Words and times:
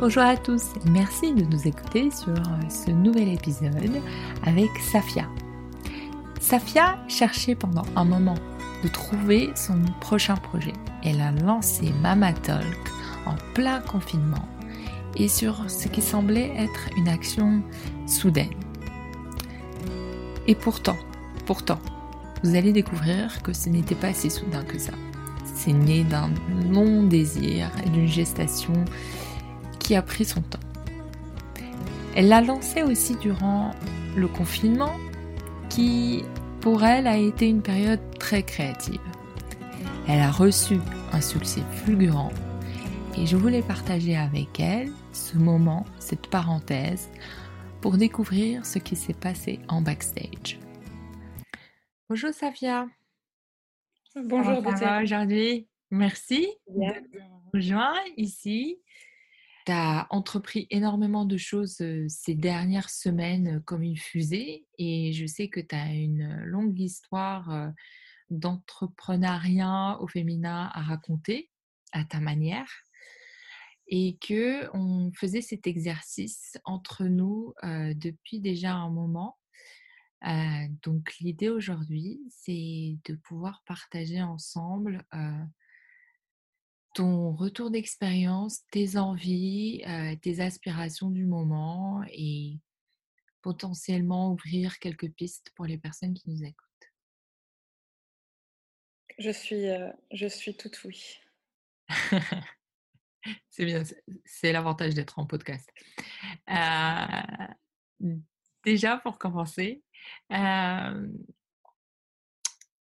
Bonjour 0.00 0.22
à 0.22 0.36
tous, 0.36 0.74
merci 0.88 1.34
de 1.34 1.42
nous 1.42 1.66
écouter 1.66 2.12
sur 2.12 2.40
ce 2.70 2.92
nouvel 2.92 3.30
épisode 3.30 4.00
avec 4.44 4.68
Safia. 4.92 5.26
Safia 6.40 6.96
cherchait 7.08 7.56
pendant 7.56 7.82
un 7.96 8.04
moment 8.04 8.36
de 8.84 8.88
trouver 8.88 9.50
son 9.56 9.82
prochain 10.00 10.36
projet. 10.36 10.72
Elle 11.02 11.20
a 11.20 11.32
lancé 11.32 11.92
Mama 12.00 12.32
Talk 12.32 12.92
en 13.26 13.34
plein 13.54 13.80
confinement 13.80 14.48
et 15.16 15.26
sur 15.26 15.68
ce 15.68 15.88
qui 15.88 16.00
semblait 16.00 16.52
être 16.56 16.90
une 16.96 17.08
action 17.08 17.60
soudaine. 18.06 18.54
Et 20.46 20.54
pourtant, 20.54 20.96
pourtant, 21.44 21.80
vous 22.44 22.54
allez 22.54 22.72
découvrir 22.72 23.42
que 23.42 23.52
ce 23.52 23.68
n'était 23.68 23.96
pas 23.96 24.12
si 24.12 24.30
soudain 24.30 24.62
que 24.62 24.78
ça. 24.78 24.92
C'est 25.56 25.72
né 25.72 26.04
d'un 26.04 26.30
long 26.70 27.02
désir 27.02 27.68
et 27.84 27.88
d'une 27.88 28.06
gestation 28.06 28.84
qui 29.88 29.96
a 29.96 30.02
pris 30.02 30.26
son 30.26 30.42
temps. 30.42 30.60
Elle 32.14 32.28
l'a 32.28 32.42
lancé 32.42 32.82
aussi 32.82 33.16
durant 33.16 33.70
le 34.18 34.28
confinement 34.28 34.94
qui, 35.70 36.24
pour 36.60 36.84
elle, 36.84 37.06
a 37.06 37.16
été 37.16 37.48
une 37.48 37.62
période 37.62 38.18
très 38.18 38.42
créative. 38.42 39.00
Elle 40.06 40.20
a 40.20 40.30
reçu 40.30 40.76
un 41.14 41.22
succès 41.22 41.62
fulgurant 41.72 42.30
et 43.16 43.24
je 43.24 43.34
voulais 43.38 43.62
partager 43.62 44.14
avec 44.14 44.60
elle 44.60 44.92
ce 45.12 45.38
moment, 45.38 45.86
cette 45.98 46.28
parenthèse, 46.28 47.08
pour 47.80 47.96
découvrir 47.96 48.66
ce 48.66 48.78
qui 48.78 48.94
s'est 48.94 49.14
passé 49.14 49.58
en 49.68 49.80
backstage. 49.80 50.60
Bonjour 52.10 52.34
Safia. 52.34 52.88
Bonjour 54.22 54.62
aujourd'hui? 55.02 55.66
Merci 55.90 56.46
de 56.66 56.74
me 56.74 57.54
rejoindre 57.54 57.96
ici 58.18 58.82
tu 59.68 59.72
as 59.74 60.06
entrepris 60.08 60.66
énormément 60.70 61.26
de 61.26 61.36
choses 61.36 61.84
ces 62.08 62.34
dernières 62.34 62.88
semaines 62.88 63.60
comme 63.66 63.82
une 63.82 63.98
fusée 63.98 64.64
et 64.78 65.12
je 65.12 65.26
sais 65.26 65.48
que 65.48 65.60
tu 65.60 65.74
as 65.74 65.92
une 65.92 66.42
longue 66.44 66.80
histoire 66.80 67.70
d'entrepreneuriat 68.30 69.98
au 70.00 70.08
féminin 70.08 70.70
à 70.72 70.80
raconter 70.80 71.50
à 71.92 72.02
ta 72.06 72.18
manière 72.18 72.70
et 73.88 74.16
que 74.26 74.74
on 74.74 75.12
faisait 75.12 75.42
cet 75.42 75.66
exercice 75.66 76.56
entre 76.64 77.04
nous 77.04 77.52
depuis 77.62 78.40
déjà 78.40 78.72
un 78.72 78.88
moment. 78.88 79.36
donc 80.82 81.14
l'idée 81.20 81.50
aujourd'hui, 81.50 82.22
c'est 82.30 82.96
de 83.04 83.16
pouvoir 83.16 83.62
partager 83.66 84.22
ensemble 84.22 85.04
ton 86.98 87.30
retour 87.32 87.70
d'expérience, 87.70 88.66
tes 88.72 88.96
envies, 88.96 89.84
tes 90.20 90.40
aspirations 90.40 91.10
du 91.10 91.26
moment 91.26 92.02
et 92.10 92.58
potentiellement 93.40 94.32
ouvrir 94.32 94.80
quelques 94.80 95.08
pistes 95.12 95.52
pour 95.54 95.66
les 95.66 95.78
personnes 95.78 96.12
qui 96.12 96.28
nous 96.28 96.42
écoutent. 96.42 96.66
Je 99.16 99.30
suis, 99.30 99.66
je 100.10 100.26
suis 100.26 100.56
toute 100.56 100.82
oui. 100.82 101.20
c'est 103.48 103.64
bien, 103.64 103.84
c'est 104.24 104.50
l'avantage 104.50 104.94
d'être 104.94 105.20
en 105.20 105.26
podcast. 105.26 105.70
déjà, 108.64 108.96
pour 108.96 109.20
commencer, 109.20 109.84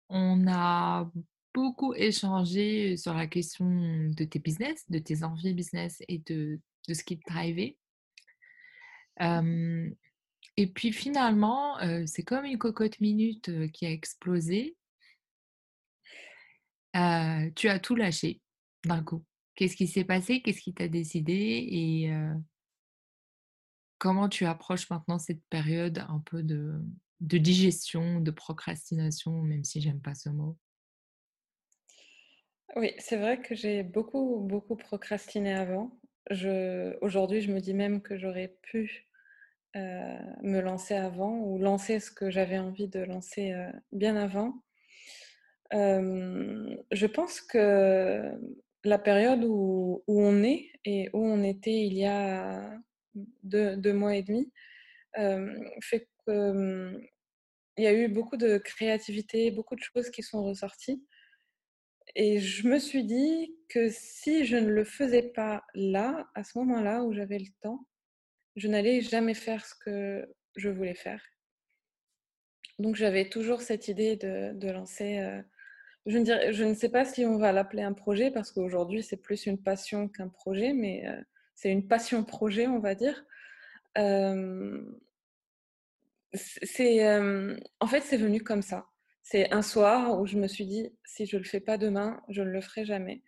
on 0.09 0.49
a 0.49 1.09
beaucoup 1.55 1.95
échangé 1.95 2.97
sur 2.97 3.15
la 3.15 3.27
question 3.27 3.67
de 3.67 4.25
tes 4.25 4.39
business, 4.39 4.85
de 4.91 4.99
tes 4.99 5.23
envies 5.23 5.55
business 5.55 6.03
et 6.09 6.19
de, 6.19 6.61
ce 6.89 7.03
qui 7.05 7.19
te 7.19 7.33
drivait. 7.33 7.79
et 9.21 10.67
puis 10.75 10.93
finalement, 10.93 11.79
c'est 12.07 12.23
comme 12.23 12.45
une 12.45 12.59
cocotte 12.59 13.01
minute 13.01 13.71
qui 13.73 13.87
a 13.87 13.91
explosé. 13.91 14.77
tu 16.95 17.69
as 17.69 17.81
tout 17.83 17.95
lâché 17.95 18.41
d'un 18.85 19.03
coup. 19.03 19.25
Qu'est-ce 19.55 19.77
qui 19.77 19.87
s'est 19.87 20.05
passé? 20.05 20.41
Qu'est-ce 20.41 20.61
qui 20.61 20.75
t'a 20.75 20.89
décidé? 20.89 21.35
Et 21.71 22.13
comment 23.99 24.29
tu 24.29 24.47
approches 24.47 24.91
maintenant 24.91 25.19
cette 25.19 25.45
période 25.51 26.05
un 26.09 26.19
peu 26.21 26.43
de, 26.43 26.81
de 27.21 27.39
digestion, 27.39 28.21
de 28.21 28.31
procrastination, 28.31 29.43
même 29.43 29.65
si 29.65 29.81
j'aime 29.81 30.01
pas 30.01 30.15
ce 30.15 30.29
mot? 30.29 30.59
Oui, 32.77 32.93
c'est 32.99 33.17
vrai 33.17 33.41
que 33.41 33.55
j'ai 33.55 33.83
beaucoup, 33.83 34.41
beaucoup 34.41 34.77
procrastiné 34.77 35.53
avant. 35.53 35.91
Aujourd'hui, 37.01 37.43
je 37.43 37.53
me 37.53 37.61
dis 37.61 37.75
même 37.75 38.01
que 38.01 38.17
j'aurais 38.17 38.57
pu 38.63 39.07
euh, 39.77 40.19
me 40.43 40.61
lancer 40.61 40.95
avant 40.95 41.39
ou 41.39 41.59
lancer 41.59 42.01
ce 42.01 42.11
que 42.11 42.31
j'avais 42.31 42.59
envie 42.59 42.89
de 42.89 43.01
lancer 43.01 43.53
euh, 43.53 43.71
bien 43.93 44.17
avant. 44.17 44.63
Je 45.73 47.07
pense 47.07 47.41
que 47.41 48.33
la 48.85 48.99
période 48.99 49.45
où, 49.45 50.03
on 50.07 50.43
est 50.43 50.71
et 50.85 51.09
où 51.13 51.25
on 51.25 51.43
était 51.43 51.85
il 51.85 51.95
y 51.95 52.07
a 52.07 52.79
deux, 53.43 53.93
mois 53.93 54.17
et 54.17 54.23
demi 54.23 54.53
fait 55.81 56.09
qu'il 56.27 57.09
y 57.79 57.87
a 57.87 57.93
eu 57.93 58.09
beaucoup 58.09 58.37
de 58.37 58.59
créativité, 58.59 59.51
beaucoup 59.51 59.77
de 59.77 59.83
choses 59.83 60.11
qui 60.11 60.23
sont 60.23 60.45
ressorties. 60.45 61.03
Et 62.15 62.41
je 62.41 62.69
me 62.69 62.79
suis 62.79 63.05
dit 63.05 63.57
que 63.69 63.89
si 63.89 64.45
je 64.45 64.57
ne 64.57 64.69
le 64.69 64.85
faisais 64.85 65.23
pas 65.23 65.65
là, 65.75 66.29
à 66.35 66.45
ce 66.45 66.59
moment-là 66.59 67.03
où 67.05 67.13
j'avais 67.13 67.39
le 67.39 67.51
temps, 67.61 67.87
je 68.57 68.69
n'allais 68.69 69.01
jamais 69.01 69.35
faire 69.35 69.65
ce 69.65 69.75
que 69.75 70.29
je 70.57 70.69
voulais 70.69 70.95
faire. 70.95 71.23
Donc 72.79 72.97
j'avais 72.97 73.29
toujours 73.29 73.63
cette 73.63 73.89
idée 73.89 74.17
de, 74.17 74.71
lancer, 74.71 75.19
euh, 75.19 75.41
je, 76.07 76.65
ne 76.65 76.75
sais 76.75 76.89
pas 76.91 77.05
si 77.05 77.25
on 77.25 77.39
va 77.39 77.53
l'appeler 77.53 77.83
un 77.83 77.93
projet 77.93 78.31
parce 78.31 78.51
qu'aujourd'hui 78.51 79.03
c'est 79.03 79.17
plus 79.17 79.47
une 79.47 79.63
passion 79.63 80.09
qu'un 80.09 80.29
projet, 80.29 80.73
mais 80.73 81.07
euh, 81.07 81.21
c'est 81.55 81.71
une 81.71 81.87
passion 81.87 82.25
projet, 82.25 82.67
on 82.67 82.81
va 82.81 82.95
dire. 82.95 83.25
Euh, 83.99 84.83
en 87.81 87.87
fait, 87.87 88.01
c'est 88.01 88.17
venu 88.17 88.43
comme 88.43 88.63
ça. 88.63 88.87
C'est 89.23 89.53
un 89.53 89.63
soir 89.63 90.21
où 90.21 90.27
je 90.27 90.37
me 90.37 90.49
suis 90.49 90.67
dit, 90.67 90.91
si 91.05 91.27
je 91.27 91.37
ne 91.37 91.43
le 91.43 91.49
fais 91.49 91.61
pas 91.61 91.79
demain, 91.79 92.21
je 92.29 92.43
ne 92.43 92.51
le 92.51 92.61
ferai 92.61 92.85
jamais. 92.85 93.23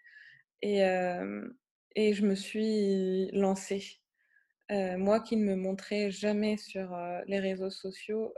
Et, 0.60 0.80
et 1.94 2.12
je 2.14 2.26
me 2.26 2.34
suis 2.34 3.30
lancée. 3.32 4.00
moi 4.70 5.20
qui 5.20 5.36
ne 5.36 5.44
me 5.44 5.56
montrais 5.56 6.10
jamais 6.10 6.56
sur 6.56 6.96
les 7.26 7.38
réseaux 7.38 7.70
sociaux, 7.70 8.34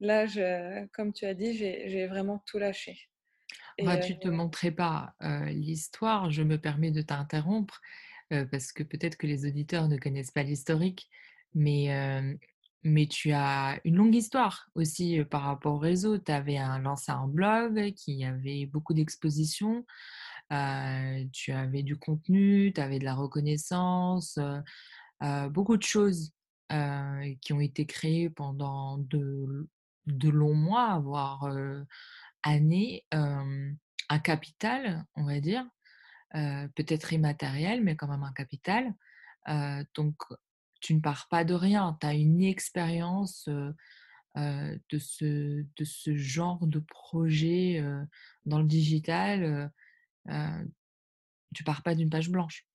là, 0.00 0.26
comme 0.92 1.12
tu 1.12 1.24
as 1.26 1.34
dit, 1.34 1.54
j'ai 1.54 2.06
vraiment 2.06 2.42
tout 2.46 2.58
lâché. 2.58 2.98
tu 3.78 4.14
ne 4.14 4.18
te 4.18 4.28
montrais 4.28 4.72
pas 4.72 5.14
l'histoire, 5.46 6.30
je 6.30 6.42
me 6.42 6.58
permets 6.58 6.90
de 6.90 7.02
t'interrompre 7.02 7.80
parce 8.50 8.72
que 8.72 8.82
peut-être 8.82 9.16
que 9.16 9.26
les 9.26 9.46
auditeurs 9.46 9.88
ne 9.88 9.96
connaissent 9.96 10.30
pas 10.30 10.42
l'historique, 10.42 11.08
mais 11.54 12.36
mais 12.84 13.06
tu 13.06 13.32
as 13.32 13.80
une 13.84 13.96
longue 13.96 14.14
histoire 14.14 14.68
aussi 14.74 15.22
par 15.24 15.42
rapport 15.42 15.74
au 15.74 15.78
réseau. 15.78 16.18
Tu 16.18 16.32
avais 16.32 16.58
un, 16.58 16.78
lancé 16.78 17.12
un 17.12 17.28
blog 17.28 17.92
qui 17.94 18.24
avait 18.24 18.66
beaucoup 18.66 18.94
d'expositions. 18.94 19.86
tu 21.32 21.52
avais 21.52 21.82
du 21.82 21.96
contenu, 21.96 22.72
tu 22.74 22.80
avais 22.80 22.98
de 22.98 23.04
la 23.04 23.14
reconnaissance, 23.14 24.38
beaucoup 25.50 25.76
de 25.76 25.82
choses 25.82 26.32
qui 27.40 27.52
ont 27.52 27.60
été 27.60 27.86
créées 27.86 28.30
pendant 28.30 28.98
de, 28.98 29.68
de 30.06 30.28
longs 30.28 30.54
mois, 30.54 30.98
voire 30.98 31.48
années. 32.42 33.04
un 33.12 34.18
capital, 34.18 35.04
on 35.14 35.24
va 35.24 35.40
dire, 35.40 35.64
peut-être 36.32 37.12
immatériel, 37.12 37.82
mais 37.82 37.94
quand 37.94 38.08
même 38.08 38.24
un 38.24 38.32
capital. 38.32 38.92
donc, 39.94 40.16
tu 40.82 40.94
ne 40.94 41.00
pars 41.00 41.28
pas 41.28 41.44
de 41.44 41.54
rien, 41.54 41.96
tu 42.00 42.06
as 42.06 42.14
une 42.14 42.42
expérience 42.42 43.48
de, 43.48 44.98
ce, 44.98 45.64
de 45.76 45.84
ce 45.84 46.14
genre 46.16 46.66
de 46.66 46.80
projet 46.80 47.82
dans 48.44 48.58
le 48.58 48.66
digital. 48.66 49.72
tu 51.54 51.64
pars 51.64 51.82
pas 51.82 51.94
d'une 51.94 52.10
page 52.10 52.30
blanche. 52.30 52.66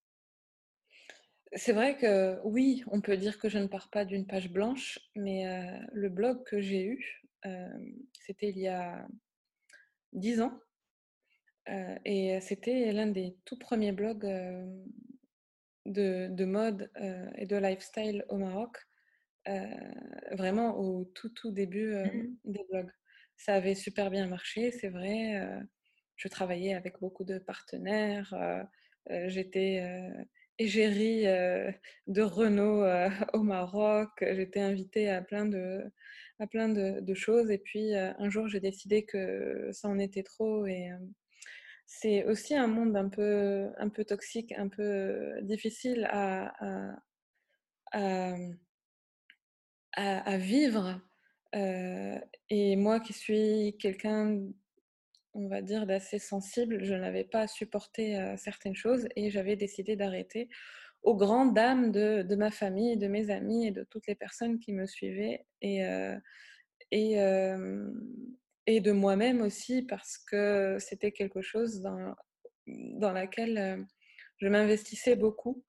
C'est 1.54 1.74
vrai 1.74 1.98
que 1.98 2.40
oui, 2.44 2.84
on 2.88 3.02
peut 3.02 3.18
dire 3.18 3.38
que 3.40 3.50
je 3.50 3.58
ne 3.58 3.68
pars 3.68 3.90
pas 3.90 4.06
d'une 4.06 4.26
page 4.26 4.50
blanche, 4.50 5.00
mais 5.16 5.46
le 5.92 6.10
blog 6.10 6.44
que 6.46 6.62
j'ai 6.62 6.86
eu, 6.86 7.24
c'était 8.14 8.50
il 8.50 8.60
y 8.60 8.68
a 8.68 9.08
dix 10.14 10.42
ans. 10.42 10.58
et 12.06 12.40
c'était 12.42 12.94
l'un 12.94 13.08
des 13.08 13.36
tout 13.46 13.58
premiers 13.58 13.92
blogs 13.92 14.26
de, 15.88 16.46
mode 16.46 16.90
euh, 17.00 17.30
et 17.36 17.46
de 17.46 17.56
lifestyle 17.56 18.26
au 18.30 18.38
Maroc, 18.38 18.78
euh, 19.48 19.66
vraiment 20.32 20.78
au 20.78 21.06
tout, 21.06 21.30
tout 21.30 21.52
début 21.52 21.94
euh, 21.94 22.06
mmh 22.06 22.38
des 22.46 22.66
blogs. 22.70 22.92
Ça 23.38 23.54
avait 23.54 23.76
super 23.76 24.10
bien 24.10 24.28
marché, 24.28 24.72
c'est 24.72 24.90
vrai. 24.90 25.40
je 26.16 26.28
travaillais 26.28 26.74
avec 26.74 27.00
beaucoup 27.00 27.24
de 27.24 27.38
partenaires. 27.38 28.34
j'étais 29.28 30.02
égérie 30.58 31.26
de 32.08 32.22
Renault 32.24 32.84
au 33.34 33.44
Maroc. 33.44 34.10
J'étais 34.22 34.62
invitée 34.62 35.10
à 35.10 35.22
plein 35.22 35.46
de, 35.46 35.84
à 36.40 36.48
plein 36.48 36.68
de, 36.68 37.14
choses. 37.14 37.52
Et 37.52 37.60
puis, 37.60 37.94
un 37.94 38.30
jour, 38.32 38.48
j'ai 38.48 38.60
décidé 38.60 39.06
que 39.06 39.70
ça 39.72 39.88
en 39.88 40.00
était 40.00 40.24
trop. 40.24 40.66
Et 40.66 40.90
c'est 41.88 42.26
aussi 42.26 42.56
un 42.56 42.68
monde 42.68 42.96
un 42.96 43.10
peu, 43.10 43.70
un 43.78 43.90
peu 43.90 44.06
toxique, 44.06 44.54
un 44.58 44.68
peu 44.68 45.42
difficile 45.42 46.08
à, 46.12 46.54
à, 47.92 48.36
à, 49.94 50.38
vivre. 50.38 51.02
et 51.54 52.76
moi 52.76 53.00
qui 53.00 53.14
suis 53.14 53.78
quelqu'un 53.80 54.40
on 55.38 55.48
va 55.48 55.62
dire, 55.62 55.86
d'assez 55.86 56.20
sensible. 56.20 56.84
Je 56.84 56.96
n'avais 56.96 57.24
pas 57.24 57.48
supporté 57.48 58.20
euh, 58.20 58.36
certaines 58.38 58.76
choses 58.76 59.08
et 59.16 59.30
j'avais 59.30 59.56
décidé 59.56 59.96
d'arrêter 59.96 60.50
aux 61.04 61.16
grandes 61.16 61.54
dames 61.54 61.92
de, 61.92 62.36
ma 62.36 62.52
famille, 62.52 62.98
de 62.98 63.08
mes 63.08 63.30
amis 63.30 63.68
et 63.68 63.72
de 63.72 63.84
toutes 63.84 64.08
les 64.08 64.16
personnes 64.16 64.60
qui 64.60 64.74
me 64.74 64.86
suivaient 64.88 65.46
et, 65.62 65.84
et, 66.92 67.18
et 68.68 68.80
de 68.82 68.92
moi-même 68.92 69.42
aussi 69.42 69.82
parce 69.82 70.18
que 70.18 70.78
c'était 70.80 71.12
quelque 71.12 71.42
chose 71.42 71.82
dans, 71.82 72.16
dans 72.68 73.12
laquelle 73.12 73.86
je 74.38 74.48
m'investissais 74.48 75.16
beaucoup. 75.16 75.64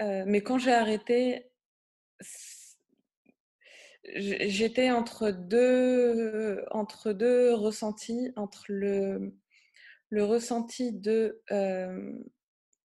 mais 0.00 0.42
quand 0.42 0.58
j'ai 0.58 0.72
arrêté, 0.72 1.50
j'étais 4.14 4.90
entre 4.90 5.30
deux, 5.30 6.64
entre 6.70 7.12
deux 7.12 7.54
ressentis, 7.54 8.32
entre 8.36 8.66
le, 8.68 9.34
le 10.10 10.24
ressenti 10.24 10.92
de 10.92 11.42
euh, 11.50 12.12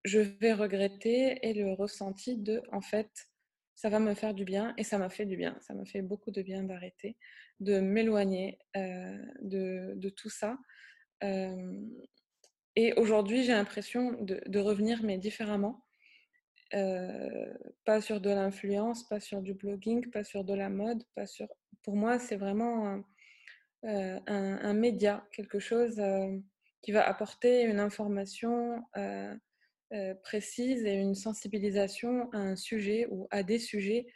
je 0.05 0.21
vais 0.21 0.53
regretter 0.53 1.39
et 1.47 1.53
le 1.53 1.73
ressenti 1.73 2.37
de 2.37 2.63
en 2.73 2.81
fait 2.81 3.28
ça 3.79 3.91
va 3.91 4.01
me 4.01 4.13
faire 4.15 4.35
du 4.35 4.45
bien 4.45 4.75
et 4.77 4.83
ça 4.83 4.99
m'a 4.99 5.09
fait 5.09 5.25
du 5.25 5.37
bien. 5.37 5.57
Ça 5.61 5.73
m'a 5.73 5.85
fait 5.85 6.03
beaucoup 6.03 6.33
de 6.33 6.43
bien 6.43 6.65
d'arrêter, 6.65 7.17
de 7.61 7.79
m'éloigner 7.79 8.59
euh, 8.77 9.25
de, 9.41 10.09
tout 10.17 10.31
ça. 10.31 10.59
Euh, 11.23 11.81
et 12.75 12.93
aujourd'hui, 12.95 13.45
j'ai 13.45 13.53
l'impression 13.53 14.17
de, 14.21 14.59
revenir, 14.59 15.05
mais 15.05 15.17
différemment. 15.17 15.85
Euh, 16.75 17.55
pas 17.85 18.01
sur 18.01 18.21
de 18.21 18.31
l'influence, 18.31 19.07
pas 19.09 19.21
sur 19.21 19.43
du 19.43 19.55
blogging, 19.55 20.11
pas 20.11 20.25
sur 20.25 20.43
de 20.43 20.55
la 20.55 20.71
mode, 20.71 21.05
pas 21.15 21.27
sur. 21.27 21.47
Pour 21.85 21.95
moi, 21.95 22.19
c'est 22.19 22.37
vraiment 22.37 23.01
un, 23.85 24.75
média, 24.75 25.25
quelque 25.31 25.61
chose 25.61 26.03
qui 26.83 26.91
va 26.91 27.07
apporter 27.07 27.63
une 27.63 27.79
information 27.79 28.83
précise 30.23 30.85
et 30.85 30.95
une 30.95 31.15
sensibilisation 31.15 32.31
à 32.33 32.39
un 32.39 32.57
sujet 32.57 33.07
ou 33.11 33.27
à 33.31 33.43
des 33.43 33.59
sujets 33.59 34.07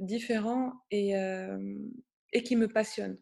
différents 0.00 0.72
et, 0.90 1.12
et 2.32 2.42
qui 2.42 2.56
me 2.56 2.68
passionnent. 2.68 3.18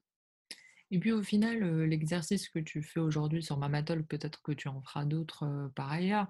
Et 0.91 1.01
puis 1.01 1.13
au 1.13 1.23
final, 1.23 1.85
l'exercice 1.85 2.49
que 2.49 2.61
tu 2.61 2.83
fais 2.83 3.01
aujourd'hui 3.01 3.43
sur 3.43 3.57
Mamatol, 3.57 4.05
peut-être 4.05 4.43
que 4.43 4.53
tu 4.53 4.69
en 4.69 4.81
feras 4.83 5.05
d'autres 5.05 5.73
par 5.75 5.91
ailleurs, 5.91 6.29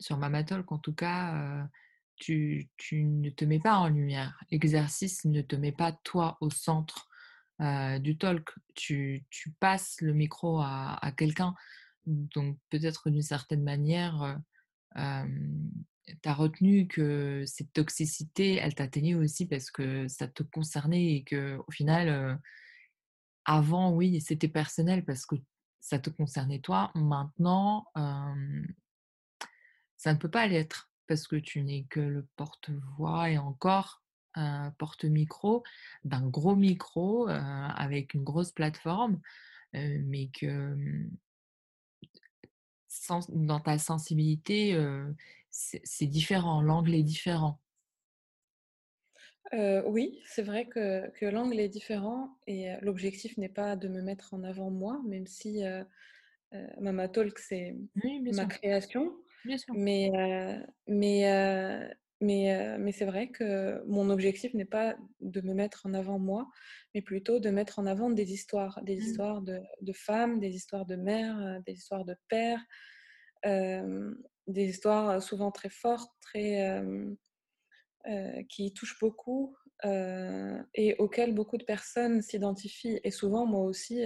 sur 0.00 0.16
Mamatolk, 0.16 0.70
en 0.72 0.78
tout 0.78 0.94
cas, 0.94 1.68
tu, 2.16 2.68
ne 2.92 3.30
te 3.30 3.44
mets 3.44 3.60
pas 3.60 3.76
en 3.76 3.88
lumière. 3.88 4.38
L'exercice 4.50 5.24
ne 5.24 5.42
te 5.42 5.56
met 5.56 5.72
pas 5.72 5.92
toi 5.92 6.38
au 6.40 6.50
centre 6.50 7.08
du 7.60 8.18
talk. 8.18 8.50
Tu, 8.74 9.24
passes 9.60 10.00
le 10.00 10.12
micro 10.12 10.60
à, 10.60 11.12
quelqu'un. 11.16 11.54
Donc 12.06 12.58
peut-être 12.70 13.10
d'une 13.10 13.22
certaine 13.22 13.62
manière, 13.64 14.40
tu 14.94 15.00
as 16.24 16.34
retenu 16.34 16.86
que 16.86 17.42
cette 17.46 17.72
toxicité, 17.72 18.54
elle 18.54 18.74
t'atteignait 18.74 19.14
aussi 19.14 19.46
parce 19.46 19.70
que 19.70 20.06
ça 20.08 20.28
te 20.28 20.42
concernait 20.42 21.14
et 21.14 21.24
que 21.24 21.58
au 21.66 21.70
final, 21.70 22.40
avant, 23.44 23.92
oui, 23.92 24.20
c'était 24.20 24.48
personnel 24.48 25.04
parce 25.04 25.26
que 25.26 25.36
ça 25.80 25.98
te 25.98 26.10
concernait 26.10 26.60
toi. 26.60 26.90
Maintenant, 26.94 27.86
ça 29.96 30.12
ne 30.12 30.18
peut 30.18 30.30
pas 30.30 30.46
l'être 30.46 30.90
parce 31.08 31.26
que 31.26 31.36
tu 31.36 31.62
n'es 31.62 31.84
que 31.90 32.00
le 32.00 32.26
porte-voix 32.36 33.30
et 33.30 33.38
encore 33.38 34.02
un 34.34 34.70
porte-micro 34.72 35.62
d'un 36.04 36.28
gros 36.28 36.56
micro 36.56 37.26
avec 37.28 38.14
une 38.14 38.22
grosse 38.22 38.52
plateforme, 38.52 39.20
mais 39.72 40.28
que 40.28 40.76
dans 43.28 43.60
ta 43.60 43.78
sensibilité, 43.78 44.78
c'est 45.50 46.06
différent, 46.06 46.60
l'angle 46.60 46.94
est 46.94 47.02
différent. 47.02 47.60
oui, 49.52 50.20
c'est 50.26 50.42
vrai 50.42 50.66
que, 50.66 51.08
que 51.18 51.26
l'angle 51.26 51.60
est 51.60 51.68
différent 51.68 52.36
et 52.46 52.74
l'objectif 52.82 53.36
n'est 53.38 53.48
pas 53.48 53.76
de 53.76 53.88
me 53.88 54.02
mettre 54.02 54.34
en 54.34 54.42
avant 54.42 54.70
moi, 54.70 55.00
même 55.06 55.26
si 55.26 55.62
Mama 56.80 57.08
Talk, 57.08 57.38
c'est 57.38 57.76
ma 58.32 58.46
création. 58.46 59.16
Mais, 59.74 60.10
mais, 60.86 61.90
mais, 62.20 62.78
mais 62.78 62.92
c'est 62.92 63.04
vrai 63.04 63.28
que 63.28 63.82
mon 63.86 64.10
objectif 64.10 64.54
n'est 64.54 64.64
pas 64.64 64.96
de 65.20 65.40
me 65.40 65.54
mettre 65.54 65.86
en 65.86 65.94
avant 65.94 66.18
moi, 66.18 66.48
mais 66.94 67.02
plutôt 67.02 67.38
de 67.38 67.50
mettre 67.50 67.78
en 67.78 67.86
avant 67.86 68.10
des 68.10 68.32
histoires, 68.32 68.80
des 68.82 68.96
mmh. 68.96 69.00
histoires 69.00 69.42
de, 69.42 69.60
de, 69.82 69.92
femmes, 69.92 70.40
des 70.40 70.54
histoires 70.54 70.86
de 70.86 70.96
mères, 70.96 71.60
des 71.66 71.74
histoires 71.74 72.04
de 72.04 72.16
pères, 72.28 72.64
des 73.44 74.64
histoires 74.64 75.22
souvent 75.22 75.50
très 75.50 75.70
fortes, 75.70 76.12
très, 76.20 76.82
qui 78.48 78.72
touchent 78.72 78.98
beaucoup 79.00 79.56
et 79.84 80.94
auxquelles 80.98 81.34
beaucoup 81.34 81.58
de 81.58 81.64
personnes 81.64 82.22
s'identifient. 82.22 83.00
Et 83.04 83.10
souvent, 83.10 83.46
moi 83.46 83.62
aussi, 83.62 84.04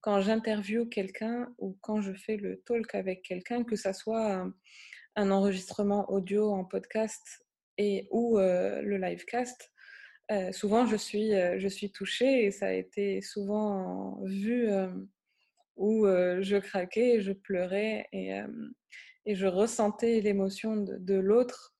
quand 0.00 0.20
j'interviewe 0.20 0.86
quelqu'un 0.86 1.54
ou 1.58 1.78
quand 1.80 2.00
je 2.00 2.12
fais 2.12 2.36
le 2.36 2.60
talk 2.62 2.94
avec 2.94 3.22
quelqu'un, 3.22 3.64
que 3.64 3.76
ça 3.76 3.92
soit 3.92 4.46
un 5.16 5.30
enregistrement 5.30 6.10
audio 6.10 6.50
en 6.52 6.64
podcast 6.64 7.22
et 7.78 8.08
ou 8.10 8.38
le 8.38 8.96
livecast, 8.96 9.72
souvent 10.52 10.86
je 10.86 10.96
suis, 10.96 11.30
je 11.30 11.68
suis 11.68 11.90
touchée 11.92 12.44
et 12.44 12.50
ça 12.50 12.66
a 12.66 12.72
été 12.72 13.20
souvent 13.20 14.20
vu 14.24 14.68
où 15.76 16.06
je 16.06 16.58
craquais, 16.58 17.20
je 17.20 17.32
pleurais 17.32 18.06
et, 18.12 18.40
je 19.26 19.46
ressentais 19.46 20.20
l'émotion 20.20 20.76
de, 20.76 21.14
l'autre. 21.14 21.74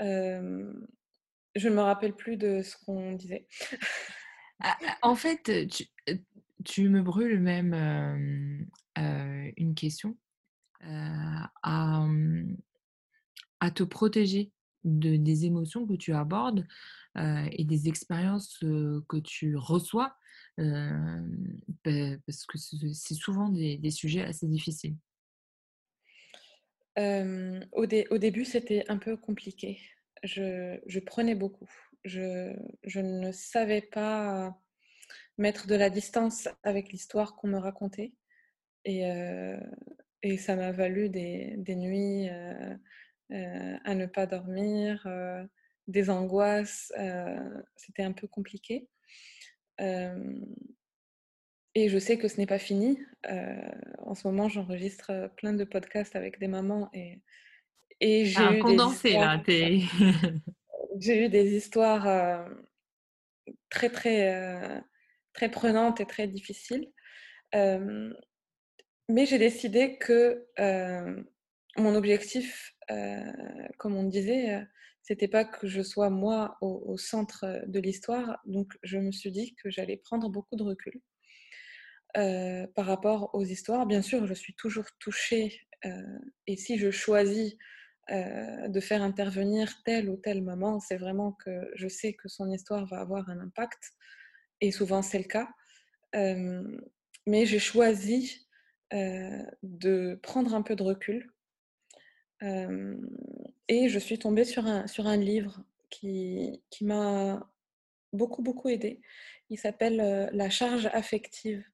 je 0.00 1.68
ne 1.68 1.74
me 1.74 1.80
rappelle 1.80 2.14
plus 2.14 2.36
de 2.36 2.62
ce 2.62 2.76
qu'on 2.84 3.12
disait. 3.12 3.46
Ah, 4.60 4.76
ah, 4.86 4.96
en 5.02 5.16
fait, 5.16 5.68
tu, 5.68 5.84
tu 6.64 6.88
me 6.88 7.02
brûles 7.02 7.40
même 7.40 7.74
une 8.96 9.74
question 9.74 10.16
à, 10.80 11.50
à, 13.60 13.70
te 13.70 13.82
protéger 13.82 14.52
de, 14.84 15.16
des 15.16 15.46
émotions 15.46 15.86
que 15.86 15.94
tu 15.94 16.12
abordes 16.12 16.66
et 17.16 17.64
des 17.64 17.88
expériences 17.88 18.58
que 18.58 19.18
tu 19.18 19.56
reçois, 19.56 20.16
parce 20.56 22.46
que 22.46 22.58
c'est 22.58 23.14
souvent 23.14 23.48
des, 23.48 23.76
des, 23.78 23.90
sujets 23.92 24.22
assez 24.24 24.48
difficiles. 24.48 24.96
au, 26.98 27.84
au, 28.10 28.18
début, 28.18 28.44
c'était 28.44 28.84
un 28.88 28.98
peu 28.98 29.16
compliqué. 29.16 29.78
Je, 30.24 30.80
je 30.86 30.98
prenais 30.98 31.36
beaucoup. 31.36 31.70
Je, 32.04 32.52
je, 32.82 32.98
ne 32.98 33.30
savais 33.30 33.80
pas 33.80 34.58
mettre 35.38 35.66
de 35.66 35.74
la 35.74 35.90
distance 35.90 36.48
avec 36.62 36.92
l'histoire 36.92 37.36
qu'on 37.36 37.48
me 37.48 37.58
racontait. 37.58 38.12
Et, 38.84 39.10
euh, 39.10 39.58
et 40.22 40.36
ça 40.36 40.56
m'a 40.56 40.72
valu 40.72 41.08
des, 41.08 41.54
des 41.58 41.76
nuits 41.76 42.28
euh, 42.28 42.52
euh, 42.60 42.76
à 43.84 43.94
ne 43.94 44.06
pas 44.06 44.26
dormir, 44.26 45.06
des 45.88 46.10
angoisses. 46.10 46.92
C'était 47.76 48.02
un 48.02 48.12
peu 48.12 48.26
compliqué. 48.26 48.88
et 49.78 50.38
je 51.88 51.98
sais 51.98 52.18
que 52.18 52.28
ce 52.28 52.38
n'est 52.38 52.46
pas 52.46 52.58
fini. 52.58 52.98
en 53.98 54.14
ce 54.14 54.26
moment, 54.26 54.48
j'enregistre 54.48 55.30
plein 55.36 55.52
de 55.52 55.64
podcasts 55.64 56.16
avec 56.16 56.38
des 56.38 56.48
mamans 56.48 56.90
et, 56.92 57.20
et 58.00 58.24
j'ai 58.24 58.56
eu 58.56 58.58
condensé 58.58 59.10
des 59.10 59.14
histoires, 59.14 59.36
là. 59.36 59.42
j'ai 61.00 61.24
eu 61.24 61.28
des 61.28 61.56
histoires 61.56 62.48
très 63.68 63.90
très 63.90 64.82
très 65.34 65.50
prenante 65.50 66.00
et 66.00 66.06
très 66.06 66.26
difficile. 66.26 66.90
Euh, 67.54 68.12
mais 69.08 69.26
j'ai 69.26 69.38
décidé 69.38 69.98
que 69.98 70.46
euh, 70.58 71.22
mon 71.76 71.94
objectif, 71.94 72.74
euh, 72.90 73.32
comme 73.78 73.96
on 73.96 74.04
disait, 74.04 74.62
c'était 75.02 75.28
pas 75.28 75.44
que 75.44 75.66
je 75.66 75.82
sois 75.82 76.10
moi 76.10 76.56
au, 76.60 76.96
centre 76.96 77.62
de 77.66 77.80
l'histoire. 77.80 78.38
Donc 78.46 78.72
je 78.82 78.98
me 78.98 79.12
suis 79.12 79.30
dit 79.30 79.54
que 79.56 79.70
j'allais 79.70 79.96
prendre 79.96 80.28
beaucoup 80.30 80.56
de 80.56 80.62
recul 80.62 81.00
par 82.14 82.86
rapport 82.86 83.34
aux 83.34 83.44
histoires. 83.44 83.86
Bien 83.86 84.02
sûr, 84.02 84.26
je 84.26 84.34
suis 84.34 84.54
toujours 84.54 84.86
touchée 85.00 85.60
et 86.46 86.56
si 86.56 86.78
je 86.78 86.90
choisis 86.90 87.56
de 88.08 88.80
faire 88.80 89.02
intervenir 89.02 89.82
telle 89.84 90.08
ou 90.08 90.16
telle 90.16 90.42
maman, 90.42 90.78
c'est 90.78 90.96
vraiment 90.96 91.32
que 91.32 91.70
je 91.74 91.88
sais 91.88 92.14
que 92.14 92.28
son 92.28 92.50
histoire 92.50 92.86
va 92.86 93.00
avoir 93.00 93.28
un 93.30 93.40
impact, 93.40 93.92
et 94.60 94.70
souvent 94.70 95.02
c'est 95.02 95.18
le 95.18 95.24
cas. 95.24 95.48
mais 97.26 97.46
j'ai 97.46 97.58
choisi 97.58 98.46
de 98.92 100.14
prendre 100.22 100.54
un 100.54 100.62
peu 100.62 100.76
de 100.76 100.82
recul. 100.82 101.33
Et 103.68 103.88
je 103.88 103.98
suis 103.98 104.18
tombée 104.18 104.44
sur 104.44 104.66
un, 104.66 104.86
sur 104.86 105.06
un 105.06 105.16
livre 105.16 105.62
qui, 105.90 106.62
qui 106.70 106.84
m'a 106.84 107.50
beaucoup, 108.12 108.42
beaucoup 108.42 108.68
aidé. 108.68 109.00
Il 109.50 109.58
s'appelle 109.58 110.30
La 110.32 110.50
charge 110.50 110.86
affective, 110.92 111.64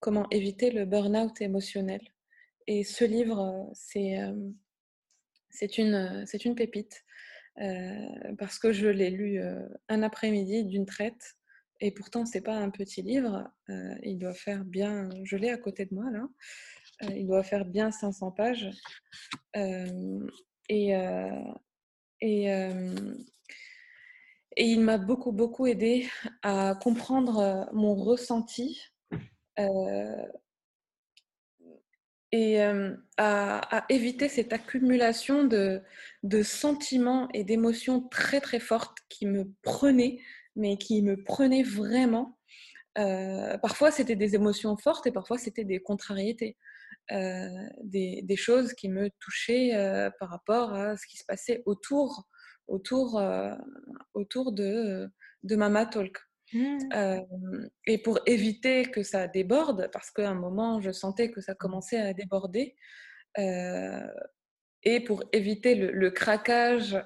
comment 0.00 0.28
éviter 0.30 0.70
le 0.70 0.84
burn-out 0.84 1.40
émotionnel. 1.40 2.00
Et 2.66 2.84
ce 2.84 3.04
livre, 3.04 3.70
c'est 3.74 4.18
c'est 5.50 5.78
une, 5.78 6.26
une 6.44 6.54
pépite 6.56 7.04
parce 8.38 8.58
que 8.58 8.72
je 8.72 8.88
l'ai 8.88 9.10
lu 9.10 9.40
un 9.88 10.02
après-midi 10.02 10.64
d'une 10.64 10.86
traite. 10.86 11.36
Et 11.80 11.90
pourtant, 11.90 12.24
c'est 12.24 12.40
pas 12.40 12.56
un 12.56 12.70
petit 12.70 13.02
livre. 13.02 13.50
il 14.02 14.18
doit 14.18 14.34
faire 14.34 14.64
bien, 14.64 15.08
je 15.24 15.36
l'ai 15.36 15.50
à 15.50 15.58
côté 15.58 15.86
de 15.86 15.94
moi 15.94 16.10
là. 16.10 16.28
Il 17.02 17.26
doit 17.26 17.42
faire 17.42 17.64
bien 17.64 17.90
500 17.90 18.30
pages. 18.32 18.70
et, 19.54 20.94
et, 22.20 22.48
et 24.56 24.64
il 24.64 24.80
m'a 24.80 24.98
beaucoup, 24.98 25.32
beaucoup 25.32 25.66
aidé 25.66 26.08
à 26.42 26.78
comprendre 26.80 27.68
mon 27.72 27.94
ressenti 27.94 28.80
et 32.34 32.60
à, 33.16 33.86
éviter 33.88 34.28
cette 34.28 34.52
accumulation 34.52 35.44
de, 35.44 35.80
de 36.24 36.42
sentiments 36.42 37.28
et 37.32 37.44
d'émotions 37.44 38.00
très 38.08 38.40
très 38.40 38.58
fortes 38.58 38.98
qui 39.08 39.26
me 39.26 39.52
prenaient, 39.62 40.18
mais 40.56 40.76
qui 40.76 41.00
me 41.02 41.22
prenaient 41.22 41.62
vraiment. 41.62 42.36
parfois 42.96 43.92
c'était 43.92 44.16
des 44.16 44.34
émotions 44.34 44.76
fortes 44.76 45.06
et 45.06 45.12
parfois 45.12 45.38
c'était 45.38 45.64
des 45.64 45.78
contrariétés, 45.78 46.56
des, 47.10 48.20
des, 48.22 48.36
choses 48.36 48.72
qui 48.72 48.88
me 48.88 49.10
touchaient 49.20 49.72
par 50.18 50.30
rapport 50.30 50.72
à 50.74 50.96
ce 50.96 51.06
qui 51.06 51.16
se 51.16 51.24
passait 51.26 51.62
autour, 51.66 52.24
autour, 52.66 53.22
autour 54.14 54.52
de, 54.52 55.08
de 55.42 55.56
Mama 55.56 55.86
Talk. 55.86 56.18
Mmh. 56.52 56.78
et 57.86 57.98
pour 57.98 58.20
éviter 58.26 58.84
que 58.84 59.02
ça 59.02 59.26
déborde, 59.26 59.88
parce 59.92 60.10
qu'à 60.10 60.28
un 60.28 60.34
moment, 60.34 60.80
je 60.80 60.92
sentais 60.92 61.30
que 61.30 61.40
ça 61.40 61.52
mmh. 61.52 61.56
commençait 61.56 61.98
à 61.98 62.12
déborder, 62.12 62.76
et 63.36 65.00
pour 65.00 65.24
éviter 65.32 65.74
le, 65.74 66.10
craquage 66.10 66.96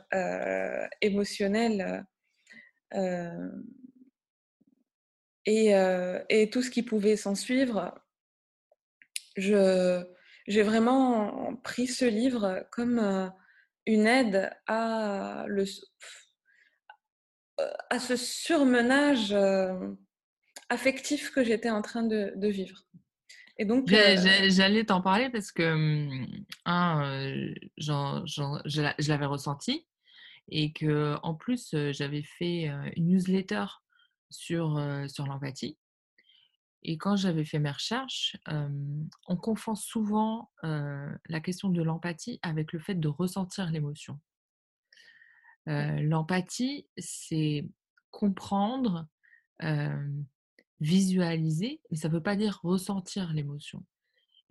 émotionnel 1.00 2.04
et, 5.46 5.72
et, 6.28 6.50
tout 6.50 6.62
ce 6.62 6.70
qui 6.70 6.82
pouvait 6.82 7.16
s'en 7.16 7.34
suivre, 7.34 7.94
j'ai 9.38 10.62
vraiment 10.62 11.54
pris 11.62 11.86
ce 11.86 12.04
livre 12.04 12.66
comme 12.70 13.32
une 13.86 14.06
aide 14.06 14.50
à 14.66 15.44
le 15.48 15.64
à 17.90 17.98
ce 17.98 18.16
surmenage 18.16 19.32
euh, 19.32 19.94
affectif 20.68 21.30
que 21.30 21.44
j'étais 21.44 21.70
en 21.70 21.82
train 21.82 22.02
de, 22.02 22.48
vivre. 22.48 22.84
Et 23.56 23.64
donc, 23.64 23.90
euh, 23.92 24.16
j'allais 24.48 24.84
t'en 24.84 25.00
parler 25.00 25.30
parce 25.30 25.50
que 25.50 25.62
hum, 25.62 26.26
un, 26.64 27.02
euh, 27.04 27.54
je 27.78 29.08
l'avais 29.08 29.26
ressenti 29.26 29.86
et 30.50 30.72
que 30.72 31.16
en 31.22 31.34
plus 31.34 31.74
j'avais 31.90 32.22
fait 32.22 32.70
une 32.96 33.08
newsletter 33.08 33.66
sur 34.30 34.80
sur 35.08 35.26
l'empathie. 35.26 35.76
Et 36.82 36.96
quand 36.96 37.16
j'avais 37.16 37.44
fait 37.44 37.58
mes 37.58 37.70
recherches, 37.70 38.36
on 38.46 39.36
confond 39.36 39.74
souvent 39.74 40.50
la 40.62 41.40
question 41.40 41.68
de 41.70 41.82
l'empathie 41.82 42.38
avec 42.42 42.72
le 42.72 42.78
fait 42.78 42.94
de 42.94 43.08
ressentir 43.08 43.70
l'émotion. 43.70 44.20
L'empathie, 45.66 46.86
c'est 46.96 47.68
comprendre, 48.10 49.06
visualiser, 50.80 51.80
mais 51.90 51.96
ça 51.96 52.08
ne 52.08 52.14
veut 52.14 52.22
pas 52.22 52.36
dire 52.36 52.60
ressentir 52.62 53.32
l'émotion. 53.32 53.84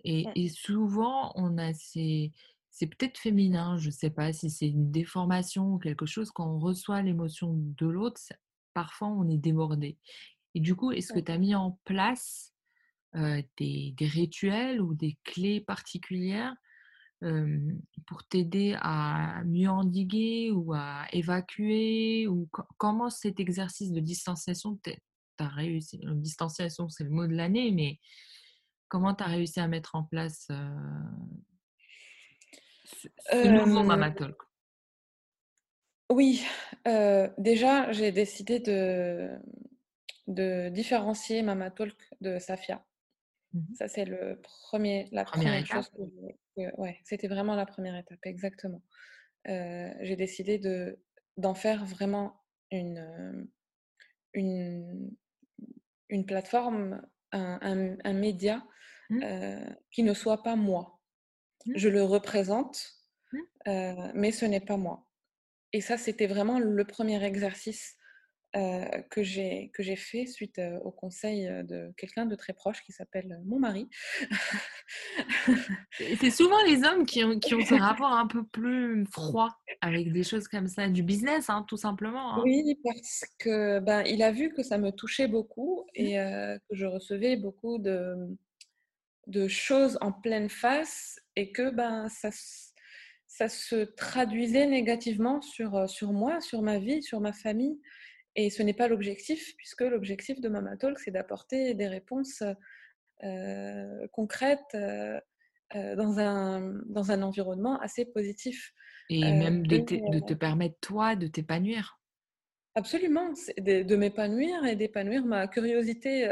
Et, 0.04 0.48
souvent, 0.48 1.32
on 1.34 1.58
a 1.58 1.72
ces... 1.74 2.32
C'est 2.70 2.86
peut-être 2.86 3.18
féminin, 3.18 3.76
je 3.78 3.86
ne 3.86 3.92
sais 3.92 4.10
pas 4.10 4.32
si 4.32 4.50
c'est 4.50 4.68
une 4.68 4.92
déformation 4.92 5.72
ou 5.74 5.78
quelque 5.78 6.06
chose, 6.06 6.30
quand 6.30 6.46
on 6.46 6.60
reçoit 6.60 7.02
l'émotion 7.02 7.54
de 7.56 7.86
l'autre, 7.86 8.20
parfois 8.72 9.08
on 9.08 9.28
est 9.28 9.38
débordé. 9.38 9.96
Et 10.54 10.60
du 10.60 10.74
coup, 10.74 10.92
est-ce 10.92 11.12
que 11.12 11.20
tu 11.20 11.30
as 11.32 11.38
mis 11.38 11.54
en 11.54 11.78
place 11.84 12.54
des, 13.14 13.94
des, 13.96 14.06
rituels 14.06 14.80
ou 14.80 14.94
des 14.94 15.18
clés 15.24 15.60
particulières 15.60 16.54
pour 18.06 18.24
t'aider 18.28 18.76
à 18.80 19.42
mieux 19.44 19.68
endiguer 19.68 20.52
ou 20.52 20.72
à 20.72 21.06
évacuer 21.12 22.28
ou 22.28 22.48
comment 22.76 23.10
cet 23.10 23.40
exercice 23.40 23.90
de 23.90 23.98
distanciation 23.98 24.78
tu 24.84 24.94
as 25.38 25.48
réussi 25.48 25.98
distanciation 26.14 26.88
c'est 26.88 27.02
le 27.02 27.10
mot 27.10 27.26
de 27.26 27.34
l'année 27.34 27.72
mais 27.72 27.98
comment 28.86 29.14
tu 29.14 29.24
as 29.24 29.26
réussi 29.26 29.58
à 29.58 29.66
mettre 29.66 29.96
en 29.96 30.04
place 30.04 30.46
ce, 32.84 33.48
nouveau 33.48 33.82
Mama 33.82 34.12
Talk 34.12 34.40
Oui, 36.10 36.44
déjà 37.36 37.90
j'ai 37.90 38.12
décidé 38.12 38.60
de, 38.60 39.28
de 40.28 40.68
différencier 40.68 41.42
Mama 41.42 41.70
Talk 41.70 41.96
de 42.20 42.38
Safia. 42.38 42.84
Mmh 43.54 43.74
Ça, 43.74 43.88
c'est 43.88 44.04
le 44.04 44.40
premier, 44.42 45.08
la 45.10 45.24
première, 45.24 45.66
chose 45.66 45.90
ouais, 46.56 47.00
c'était 47.04 47.28
vraiment 47.28 47.56
la 47.56 47.66
première 47.66 47.96
étape, 47.96 48.18
exactement. 48.24 48.82
j'ai 49.46 50.16
décidé 50.16 50.58
de, 50.58 51.00
d'en 51.36 51.54
faire 51.54 51.84
vraiment 51.86 52.42
une, 52.70 53.48
une, 54.34 55.10
une 56.10 56.26
plateforme, 56.26 57.02
un, 57.32 57.96
un, 58.04 58.12
média 58.12 58.62
mmh. 59.08 59.22
qui 59.90 60.02
ne 60.02 60.12
soit 60.12 60.42
pas 60.42 60.56
moi. 60.56 61.00
Mmh. 61.66 61.72
Je 61.76 61.88
le 61.88 62.02
représente, 62.02 62.98
mais 63.66 64.32
ce 64.32 64.44
n'est 64.44 64.60
pas 64.60 64.76
moi. 64.76 65.08
Et 65.72 65.80
ça, 65.80 65.96
c'était 65.96 66.26
vraiment 66.26 66.58
le 66.58 66.84
premier 66.84 67.22
exercice 67.24 67.97
euh, 68.56 68.86
que 69.10 69.22
j'ai 69.22 69.70
que 69.74 69.82
j'ai 69.82 69.94
fait 69.94 70.24
suite 70.24 70.58
euh, 70.58 70.78
au 70.78 70.90
conseil 70.90 71.46
euh, 71.46 71.62
de 71.62 71.92
quelqu'un 71.98 72.24
de 72.24 72.34
très 72.34 72.54
proche 72.54 72.82
qui 72.82 72.92
s'appelle 72.92 73.38
mon 73.44 73.58
mari. 73.58 73.90
c'est 76.18 76.30
souvent 76.30 76.56
les 76.64 76.82
hommes 76.82 77.04
qui 77.04 77.22
ont, 77.22 77.38
qui 77.38 77.54
ont 77.54 77.60
ce 77.60 77.74
rapport 77.74 78.10
un 78.10 78.26
peu 78.26 78.46
plus 78.46 79.04
froid 79.04 79.50
avec 79.82 80.14
des 80.14 80.22
choses 80.22 80.48
comme 80.48 80.66
ça, 80.66 80.88
du 80.88 81.02
business, 81.02 81.50
hein, 81.50 81.66
tout 81.68 81.76
simplement. 81.76 82.36
Hein. 82.36 82.42
Oui, 82.42 82.74
parce 82.82 83.26
que 83.38 83.80
ben, 83.80 84.02
il 84.06 84.22
a 84.22 84.32
vu 84.32 84.50
que 84.54 84.62
ça 84.62 84.78
me 84.78 84.92
touchait 84.92 85.28
beaucoup 85.28 85.84
mmh. 85.98 86.00
et 86.00 86.14
que 86.70 86.74
je 86.74 86.86
recevais 86.86 87.36
beaucoup 87.36 87.76
de, 87.76 88.16
de 89.26 89.46
choses 89.46 89.98
en 90.00 90.10
pleine 90.10 90.48
face 90.48 91.20
et 91.36 91.52
que 91.52 91.68
ben, 91.68 92.08
ça, 92.08 92.30
ça 93.26 93.50
se 93.50 93.84
traduisait 93.84 94.66
négativement 94.66 95.42
sur, 95.42 95.86
sur 95.86 96.14
moi, 96.14 96.40
sur 96.40 96.62
ma 96.62 96.78
vie, 96.78 97.02
sur 97.02 97.20
ma 97.20 97.34
famille. 97.34 97.78
Et 98.36 98.50
ce 98.50 98.62
n'est 98.62 98.74
pas 98.74 98.88
l'objectif, 98.88 99.56
puisque 99.56 99.80
l'objectif 99.80 100.40
de 100.40 100.48
Mama 100.48 100.76
Talk, 100.76 100.98
c'est 100.98 101.10
d'apporter 101.10 101.74
des 101.74 101.88
réponses 101.88 102.42
euh, 103.24 104.06
concrètes 104.12 104.60
euh, 104.74 105.18
euh, 105.74 105.96
dans, 105.96 106.20
un, 106.20 106.80
dans 106.86 107.10
un 107.10 107.22
environnement 107.22 107.78
assez 107.80 108.04
positif. 108.04 108.72
Et 109.10 109.20
même 109.20 109.66
de, 109.66 109.78
de, 109.78 110.20
te 110.20 110.34
permettre, 110.34 110.76
toi, 110.80 111.16
de 111.16 111.26
t'épanouir. 111.26 111.98
Absolument, 112.74 113.32
de, 113.56 113.82
de 113.82 113.96
m'épanouir 113.96 114.64
et 114.66 114.76
d'épanouir 114.76 115.24
ma 115.24 115.48
curiosité 115.48 116.30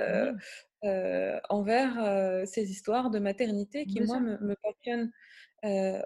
envers 1.49 2.47
ces 2.47 2.71
histoires 2.71 3.11
de 3.11 3.19
maternité 3.19 3.87
qui, 3.87 4.03
moi, 4.03 4.21
me, 4.21 4.39
me 4.39 4.55
passionnent 4.63 5.11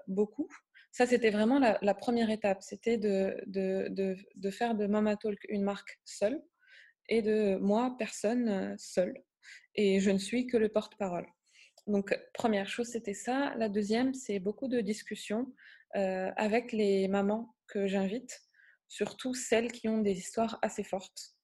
beaucoup 0.06 0.48
ça, 0.92 1.06
c'était 1.06 1.30
vraiment 1.30 1.58
la, 1.58 1.94
première 1.94 2.30
étape. 2.30 2.62
C'était 2.62 2.98
de, 2.98 4.50
faire 4.50 4.74
de 4.74 4.86
Mama 4.86 5.16
Talk 5.16 5.38
une 5.48 5.62
marque 5.62 6.00
seule 6.04 6.42
et 7.08 7.22
de 7.22 7.56
moi, 7.56 7.96
personne 7.98 8.48
euh, 8.48 8.74
seule. 8.78 9.14
Et 9.74 10.00
je 10.00 10.10
ne 10.10 10.18
suis 10.18 10.46
que 10.46 10.56
le 10.56 10.68
porte-parole. 10.68 11.26
Donc, 11.86 12.16
première 12.34 12.68
chose, 12.68 12.88
c'était 12.88 13.14
ça. 13.14 13.54
La 13.56 13.68
deuxième, 13.68 14.14
c'est 14.14 14.38
beaucoup 14.38 14.68
de 14.68 14.80
discussions 14.80 15.52
euh, 15.96 16.30
avec 16.36 16.72
les 16.72 17.08
mamans 17.08 17.54
que 17.66 17.86
j'invite, 17.86 18.40
surtout 18.88 19.34
celles 19.34 19.72
qui 19.72 19.88
ont 19.88 19.98
des 19.98 20.18
histoires 20.18 20.58
assez 20.62 20.84
fortes. 20.84 21.34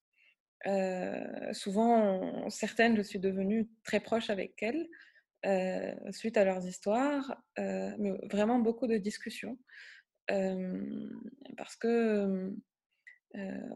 Euh, 0.65 1.53
souvent, 1.53 2.49
certaines, 2.49 2.95
je 2.95 3.01
suis 3.01 3.19
devenue 3.19 3.69
très 3.83 3.99
proche 3.99 4.29
avec 4.29 4.61
elles. 4.61 4.87
Euh, 5.45 5.93
suite 6.11 6.35
à 6.35 6.43
leurs 6.43 6.65
histoires, 6.65 7.37
euh, 7.59 7.91
mais 7.99 8.11
vraiment 8.23 8.59
beaucoup 8.59 8.87
de 8.87 8.97
discussions. 8.97 9.57
parce 11.57 11.75
que 11.75 12.53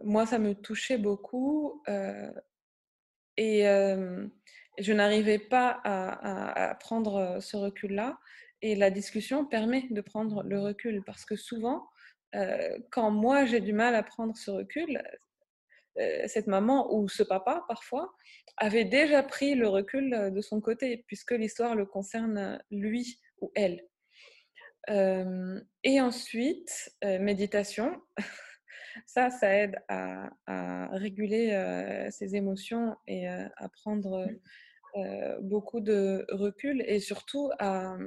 moi, 0.04 0.26
ça 0.26 0.40
me 0.40 0.54
touchait 0.54 0.98
beaucoup 0.98 1.82
et 3.38 3.64
je 4.80 4.94
n'arrivais 4.94 5.40
pas 5.40 5.80
à, 5.84 6.76
prendre 6.76 7.40
ce 7.42 7.58
recul-là. 7.58 8.20
Et 8.64 8.76
la 8.76 8.92
discussion 8.92 9.46
permet 9.46 9.88
de 9.92 10.02
prendre 10.02 10.44
le 10.44 10.60
recul 10.60 11.04
parce 11.06 11.26
que 11.26 11.36
souvent, 11.36 11.88
quand 12.92 13.12
moi 13.12 13.46
j'ai 13.46 13.62
du 13.62 13.74
mal 13.74 13.96
à 13.96 14.04
prendre 14.04 14.36
ce 14.36 14.52
recul, 14.52 15.02
cette 16.28 16.48
maman 16.48 16.94
ou 16.94 17.10
ce 17.10 17.24
papa 17.24 17.64
parfois 17.68 18.14
avait 18.58 18.86
déjà 18.86 19.24
pris 19.24 19.56
le 19.56 19.68
recul 19.68 20.32
de 20.34 20.42
son 20.42 20.62
côté 20.62 21.04
puisque 21.08 21.32
l'histoire 21.32 21.76
le 21.76 21.86
concerne 21.86 22.62
lui 22.72 23.20
ou 23.40 23.52
elle. 23.56 23.86
et 24.88 26.02
ensuite, 26.02 26.96
méditation. 27.04 28.02
ça, 29.06 29.30
ça 29.30 29.56
aide 29.56 29.76
à, 29.88 30.30
réguler 30.94 32.08
ses 32.12 32.36
émotions 32.36 32.96
et 33.08 33.28
à 33.28 33.70
prendre 33.74 34.28
beaucoup 35.42 35.80
de 35.80 36.26
recul 36.30 36.84
et 36.88 37.00
surtout 37.00 37.52
à, 37.60 37.98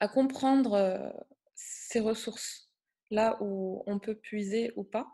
à 0.00 0.08
comprendre 0.08 1.12
ses 1.54 2.00
ressources, 2.00 2.70
là 3.10 3.38
où 3.40 3.82
on 3.86 3.98
peut 3.98 4.14
puiser 4.14 4.72
ou 4.76 4.84
pas. 4.84 5.06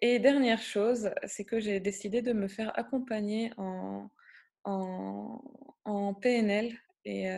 Et 0.00 0.18
dernière 0.18 0.62
chose, 0.62 1.10
c'est 1.26 1.44
que 1.44 1.58
j'ai 1.60 1.80
décidé 1.80 2.22
de 2.22 2.32
me 2.32 2.48
faire 2.48 2.76
accompagner 2.78 3.52
en, 3.56 4.10
PNL 6.20 6.76
et, 7.04 7.28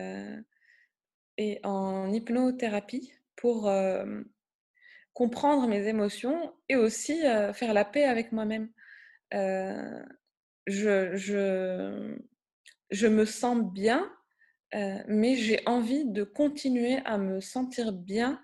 et 1.37 1.59
en 1.63 2.11
hypnothérapie 2.11 3.13
pour 3.35 3.71
comprendre 5.13 5.67
mes 5.67 5.87
émotions 5.87 6.53
et 6.69 6.75
aussi 6.75 7.21
faire 7.53 7.73
la 7.73 7.85
paix 7.85 8.03
avec 8.03 8.31
moi-même. 8.31 8.69
je, 9.31 11.07
me 13.07 13.25
sens 13.25 13.57
bien, 13.73 14.11
mais 15.07 15.35
j'ai 15.35 15.61
envie 15.65 16.05
de 16.05 16.23
continuer 16.23 16.97
à 17.05 17.17
me 17.17 17.41
sentir 17.41 17.91
bien 17.91 18.43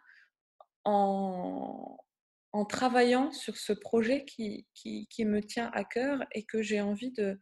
en, 0.86 1.98
en 2.54 2.66
travaillant 2.66 3.32
sur 3.32 3.58
ce 3.58 3.74
projet 3.74 4.26
qui, 4.26 4.66
qui, 4.74 5.08
qui, 5.08 5.26
me 5.26 5.42
tient 5.42 5.70
à 5.74 5.84
cœur 5.84 6.20
et 6.34 6.44
que 6.46 6.62
j'ai 6.62 6.82
envie 6.82 7.12
de, 7.12 7.40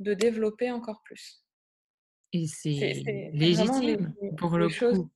de 0.00 0.14
développer 0.14 0.70
encore 0.70 1.02
plus. 1.02 1.44
Et 2.32 2.46
c'est 2.46 3.02
légitime 3.32 4.14
pour 4.36 4.58
le 4.58 4.68
coup. 4.68 5.10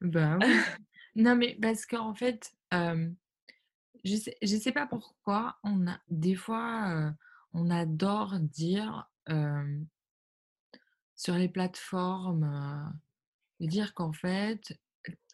Ben 0.00 0.38
oui. 0.40 0.46
non, 1.16 1.34
mais 1.34 1.58
parce 1.60 1.84
qu'en 1.86 2.14
fait, 2.14 2.52
je 2.72 4.16
sais, 4.16 4.36
je 4.42 4.56
sais 4.56 4.72
pas 4.72 4.86
pourquoi, 4.86 5.56
on 5.64 5.88
a 5.88 5.98
des 6.08 6.36
fois, 6.36 7.12
on 7.52 7.70
adore 7.70 8.38
dire 8.38 9.10
sur 11.16 11.34
les 11.34 11.48
plateformes, 11.48 12.92
dire 13.60 13.94
qu'en 13.94 14.12
fait, 14.12 14.78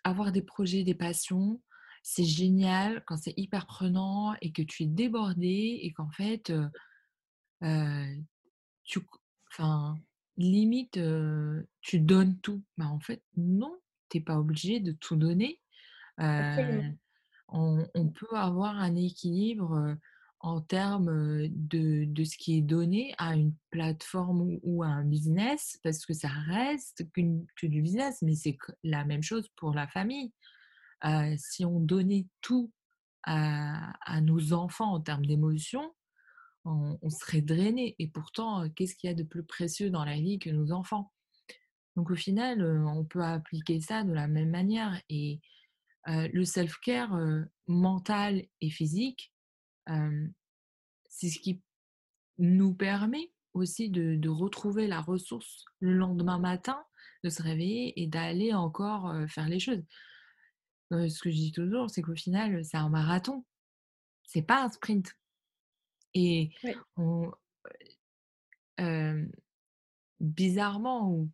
avoir 0.04 0.32
des 0.32 0.42
projets, 0.42 0.84
des 0.84 0.94
passions, 0.94 1.60
c'est 2.02 2.24
génial 2.24 3.02
quand 3.06 3.16
c'est 3.16 3.34
hyper 3.36 3.66
prenant 3.66 4.34
et 4.40 4.52
que 4.52 4.62
tu 4.62 4.84
es 4.84 4.86
débordé 4.86 5.78
et 5.82 5.92
qu'en 5.92 6.10
fait, 6.10 6.52
tu, 8.84 9.00
enfin, 9.50 9.98
limite, 10.36 10.98
tu 11.80 12.00
donnes 12.00 12.38
tout. 12.40 12.62
Bah, 12.76 12.86
en 12.86 13.00
fait, 13.00 13.22
non, 13.36 13.78
tu 14.08 14.18
n'es 14.18 14.24
pas 14.24 14.38
obligé 14.38 14.80
de 14.80 14.92
tout 14.92 15.16
donner. 15.16 15.60
On, 17.48 18.08
peut 18.14 18.36
avoir 18.36 18.76
un 18.76 18.94
équilibre 18.96 19.96
en 20.40 20.60
termes 20.62 21.48
de, 21.48 22.04
de, 22.06 22.24
ce 22.24 22.36
qui 22.38 22.58
est 22.58 22.62
donné 22.62 23.14
à 23.18 23.34
une 23.34 23.54
plateforme 23.70 24.58
ou, 24.62 24.82
à 24.82 24.88
un 24.88 25.04
business, 25.04 25.78
parce 25.82 26.06
que 26.06 26.14
ça 26.14 26.28
reste 26.28 27.04
que 27.12 27.66
du 27.66 27.82
business, 27.82 28.18
mais 28.22 28.34
c'est 28.34 28.56
la 28.82 29.04
même 29.04 29.22
chose 29.22 29.48
pour 29.56 29.74
la 29.74 29.86
famille. 29.86 30.32
Si 31.38 31.64
on 31.64 31.80
donnait 31.80 32.26
tout 32.40 32.70
à, 33.24 34.20
nos 34.20 34.52
enfants 34.52 34.94
en 34.94 35.00
termes 35.00 35.26
d'émotion, 35.26 35.94
on, 36.64 37.10
serait 37.10 37.42
drainé. 37.42 37.96
Et 37.98 38.08
pourtant, 38.08 38.68
qu'est-ce 38.70 38.94
qu'il 38.94 39.08
y 39.08 39.12
a 39.12 39.16
de 39.16 39.22
plus 39.22 39.44
précieux 39.44 39.90
dans 39.90 40.04
la 40.04 40.16
vie 40.16 40.38
que 40.38 40.50
nos 40.50 40.72
enfants? 40.72 41.12
Donc 41.96 42.10
au 42.10 42.16
final, 42.16 42.62
on 42.86 43.04
peut 43.04 43.22
appliquer 43.22 43.80
ça 43.80 44.04
de 44.04 44.12
la 44.12 44.28
même 44.28 44.50
manière. 44.50 45.00
Et 45.08 45.40
le 46.06 46.44
self-care 46.44 47.18
mental 47.66 48.44
et 48.60 48.70
physique, 48.70 49.32
c'est 51.08 51.28
ce 51.28 51.38
qui 51.38 51.62
nous 52.38 52.74
permet 52.74 53.32
aussi 53.52 53.90
de, 53.90 54.28
retrouver 54.28 54.86
la 54.86 55.00
ressource 55.00 55.64
le 55.80 55.92
lendemain 55.92 56.38
matin, 56.38 56.82
de 57.24 57.30
se 57.30 57.42
réveiller 57.42 58.00
et 58.00 58.06
d'aller 58.06 58.54
encore 58.54 59.14
faire 59.28 59.48
les 59.48 59.60
choses. 59.60 59.82
Ce 60.90 61.22
que 61.22 61.30
je 61.30 61.36
dis 61.36 61.52
toujours, 61.52 61.90
c'est 61.90 62.02
qu'au 62.02 62.14
final, 62.14 62.64
c'est 62.64 62.76
un 62.76 62.88
marathon. 62.88 63.44
C'est 64.24 64.42
pas 64.42 64.64
un 64.64 64.70
sprint. 64.70 65.16
Et 66.14 66.50
on, 66.96 67.30
bizarrement, 70.20 71.28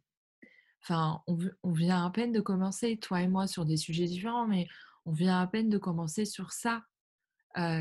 enfin, 0.82 1.22
on, 1.26 1.38
on, 1.62 1.72
vient 1.72 2.04
à 2.04 2.10
peine 2.10 2.32
de 2.32 2.40
commencer, 2.40 2.98
toi 2.98 3.22
et 3.22 3.28
moi, 3.28 3.46
sur 3.46 3.64
des 3.64 3.76
sujets 3.76 4.06
différents, 4.06 4.46
mais 4.46 4.66
on 5.06 5.12
vient 5.12 5.40
à 5.40 5.46
peine 5.46 5.70
de 5.70 5.78
commencer 5.78 6.24
sur 6.24 6.52
ça, 6.52 6.84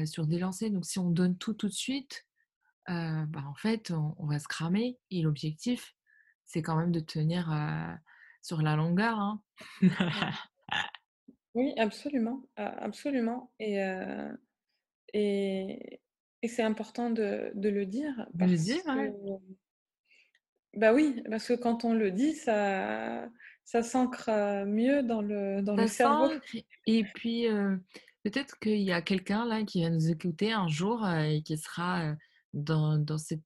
sur 0.06 0.28
des 0.28 0.40
lancers. 0.40 0.72
Donc, 0.72 0.86
si 0.86 1.00
on 1.00 1.10
donne 1.10 1.38
tout 1.38 1.54
tout 1.54 1.68
de 1.68 1.74
suite, 1.74 2.26
bah, 2.88 3.44
en 3.48 3.56
fait, 3.56 3.92
on, 3.92 4.26
va 4.26 4.40
se 4.40 4.48
cramer. 4.48 4.98
Et 5.12 5.22
l'objectif, 5.22 5.96
c'est 6.46 6.62
quand 6.62 6.78
même 6.78 6.92
de 6.92 7.00
tenir 7.00 7.52
sur 8.42 8.62
la 8.62 8.76
longueur. 8.76 9.20
Hein. 9.20 9.42
Oui, 11.56 11.74
absolument, 11.78 12.44
absolument. 12.58 13.52
Et, 13.60 13.80
et, 15.14 16.00
et 16.42 16.48
c'est 16.48 16.64
important 16.64 17.10
de, 17.10 17.52
de, 17.56 17.70
le 17.70 17.86
dire. 17.86 18.28
De 18.34 18.46
le 18.46 18.58
dire, 18.58 18.84
Bah 20.76 20.94
oui, 20.94 21.24
parce 21.30 21.48
que 21.48 21.54
quand 21.54 21.86
on 21.86 21.94
le 21.94 22.12
dit, 22.12 22.34
ça, 22.34 23.30
ça 23.64 23.82
s'ancre 23.84 24.30
mieux 24.68 25.02
dans 25.02 25.22
le, 25.22 25.62
dans 25.62 25.76
le 25.76 25.88
cerveau. 25.88 26.30
Et 26.86 27.06
puis, 27.16 27.48
peut-être 28.24 28.60
qu'il 28.60 28.82
y 28.82 28.92
a 28.92 29.02
quelqu'un 29.02 29.46
là 29.46 29.64
qui 29.64 29.82
va 29.82 29.90
nous 29.90 30.10
écouter 30.10 30.52
un 30.52 30.68
jour 30.68 31.08
et 31.10 31.42
qui 31.42 31.58
sera 31.58 32.14
dans, 32.54 32.98
dans, 32.98 33.18
cette 33.18 33.44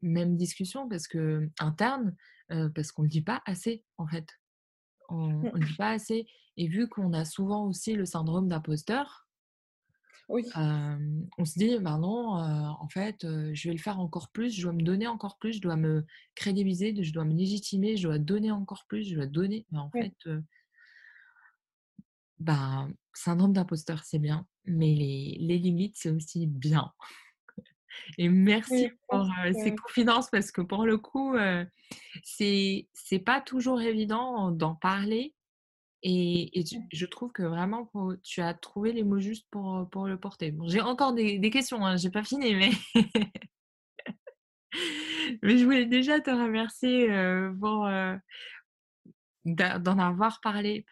même 0.00 0.36
discussion 0.36 0.88
parce 0.88 1.08
que 1.08 1.48
interne, 1.60 2.16
parce 2.74 2.90
qu'on 2.90 3.02
ne 3.02 3.08
le 3.08 3.10
dit 3.10 3.22
pas 3.22 3.42
assez 3.44 3.84
en 3.98 4.06
fait. 4.06 4.39
On 5.10 5.28
ne 5.28 5.64
dit 5.64 5.76
pas 5.76 5.90
assez. 5.90 6.26
Et 6.56 6.68
vu 6.68 6.88
qu'on 6.88 7.12
a 7.12 7.24
souvent 7.24 7.66
aussi 7.66 7.94
le 7.94 8.04
syndrome 8.04 8.48
d'imposteur, 8.48 9.26
oui. 10.28 10.44
on 10.54 11.44
se 11.44 11.58
dit, 11.58 11.78
bah 11.80 11.98
non, 11.98 12.34
en 12.34 12.88
fait, 12.88 13.22
je 13.22 13.68
vais 13.68 13.74
le 13.74 13.80
faire 13.80 13.98
encore 13.98 14.30
plus, 14.30 14.54
je 14.54 14.62
dois 14.62 14.72
me 14.72 14.82
donner 14.82 15.08
encore 15.08 15.38
plus, 15.38 15.54
je 15.54 15.60
dois 15.60 15.76
me 15.76 16.04
crédibiliser, 16.36 17.02
je 17.02 17.12
dois 17.12 17.24
me 17.24 17.34
légitimer, 17.34 17.96
je 17.96 18.06
dois 18.06 18.18
donner 18.18 18.52
encore 18.52 18.84
plus, 18.86 19.04
je 19.08 19.16
dois 19.16 19.26
donner. 19.26 19.66
Mais 19.72 19.78
en 19.78 19.90
fait, 19.90 20.14
bah, 22.38 22.88
syndrome 23.12 23.52
d'imposteur, 23.52 24.04
c'est 24.04 24.18
bien, 24.18 24.46
mais 24.64 24.94
les, 24.94 25.36
les 25.40 25.58
limites, 25.58 25.96
c'est 25.96 26.10
aussi 26.10 26.46
bien. 26.46 26.92
Et 28.18 28.28
merci 28.28 28.90
pour 29.08 29.26
ces 29.52 29.74
confidences 29.74 30.30
parce 30.30 30.52
que 30.52 30.60
pour 30.60 30.84
le 30.84 30.98
coup, 30.98 31.34
c'est 32.22 32.88
c'est 32.92 33.18
pas 33.18 33.40
toujours 33.40 33.80
évident 33.80 34.50
d'en 34.50 34.74
parler 34.74 35.34
et, 36.02 36.64
je 36.92 37.06
trouve 37.06 37.30
que 37.30 37.42
vraiment, 37.42 37.90
tu 38.22 38.40
as 38.40 38.54
trouvé 38.54 38.92
les 38.92 39.04
mots 39.04 39.20
justes 39.20 39.46
pour, 39.50 39.86
pour 39.90 40.06
le 40.06 40.18
porter. 40.18 40.50
Bon, 40.50 40.66
j'ai 40.66 40.80
encore 40.80 41.12
des, 41.12 41.38
des 41.38 41.50
questions, 41.50 41.84
hein, 41.84 41.98
j'ai 41.98 42.10
pas 42.10 42.24
fini, 42.24 42.54
mais... 42.54 42.70
mais 45.42 45.58
je 45.58 45.64
voulais 45.64 45.84
déjà 45.84 46.20
te 46.20 46.30
remercier 46.30 47.08
pour 47.60 47.86
d'en 49.44 49.98
avoir 49.98 50.40
parlé 50.40 50.84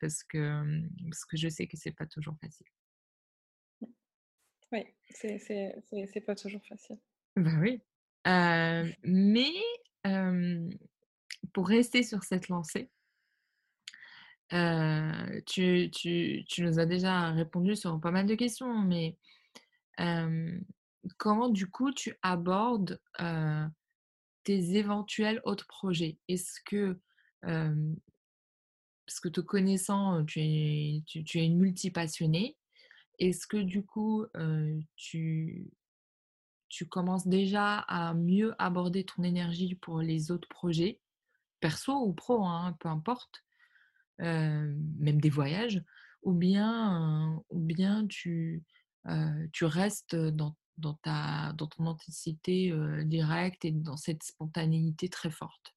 parce 0.00 0.24
que, 0.24 0.62
parce 1.04 1.24
que 1.24 1.36
je 1.36 1.48
sais 1.48 1.66
que 1.66 1.76
c'est 1.76 1.92
pas 1.92 2.06
toujours 2.06 2.36
facile. 2.40 2.66
Oui, 4.74 4.84
c'est 5.10 6.24
pas 6.26 6.34
toujours 6.34 6.64
facile. 6.66 6.98
Ben 7.36 7.60
oui. 7.60 7.80
mais 9.04 9.52
pour 11.52 11.68
rester 11.68 12.02
sur 12.02 12.24
cette 12.24 12.48
lancée, 12.48 12.90
tu, 14.50 15.90
tu, 15.90 16.44
tu, 16.48 16.62
nous 16.62 16.78
as 16.78 16.86
déjà 16.86 17.30
répondu 17.30 17.76
sur 17.76 18.00
pas 18.00 18.10
mal 18.10 18.26
de 18.26 18.34
questions, 18.34 18.78
mais 18.80 19.16
comment 21.18 21.48
du 21.48 21.68
coup 21.68 21.92
tu 21.92 22.16
abordes 22.22 23.00
tes 24.42 24.76
éventuels 24.76 25.40
autres 25.44 25.68
projets? 25.68 26.18
Est-ce 26.28 26.60
que 26.64 26.98
parce 29.06 29.20
que 29.20 29.28
te 29.28 29.40
connaissant, 29.40 30.24
tu 30.24 30.40
es 30.40 31.02
tu 31.06 31.38
es 31.38 31.44
une 31.44 31.58
multipassionnée. 31.58 32.56
Est-ce 33.18 33.46
que 33.46 33.56
du 33.56 33.84
coup, 33.84 34.26
tu 34.96 35.70
tu 36.68 36.88
commences 36.88 37.28
déjà 37.28 37.78
à 37.78 38.14
mieux 38.14 38.52
aborder 38.58 39.04
ton 39.04 39.22
énergie 39.22 39.76
pour 39.76 40.00
les 40.00 40.32
autres 40.32 40.48
projets, 40.48 41.00
perso 41.60 41.92
ou 42.04 42.12
pro, 42.12 42.44
hein, 42.44 42.76
peu 42.80 42.88
importe, 42.88 43.44
même 44.18 45.20
des 45.20 45.30
voyages? 45.30 45.82
Ou 46.22 46.32
bien, 46.32 47.40
ou 47.50 47.60
bien 47.60 48.06
tu, 48.08 48.64
tu 49.52 49.64
restes 49.64 50.16
dans 50.16 50.56
dans 50.78 50.94
ta 50.94 51.52
dans 51.52 51.68
ton 51.68 51.86
authenticité, 51.86 52.72
directe 53.04 53.64
et 53.64 53.70
dans 53.70 53.96
cette 53.96 54.24
spontanéité 54.24 55.08
très 55.08 55.30
forte? 55.30 55.76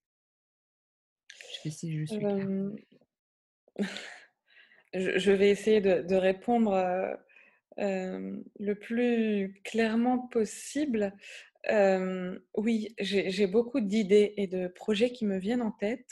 Je 1.29 1.69
sais 1.69 1.69
si 1.69 1.95
je 1.95 2.05
suis 2.05 2.19
je 4.93 5.31
vais 5.31 5.49
essayer 5.49 5.81
de 5.81 6.01
de 6.01 6.15
répondre, 6.15 6.73
le 7.77 8.73
plus 8.73 9.59
clairement 9.63 10.19
possible. 10.19 11.13
Oui, 11.69 12.95
j'ai 12.99 13.47
beaucoup 13.47 13.79
d'idées 13.81 14.33
et 14.37 14.47
de 14.47 14.67
projets 14.67 15.11
qui 15.11 15.25
me 15.25 15.37
viennent 15.37 15.61
en 15.61 15.71
tête, 15.71 16.07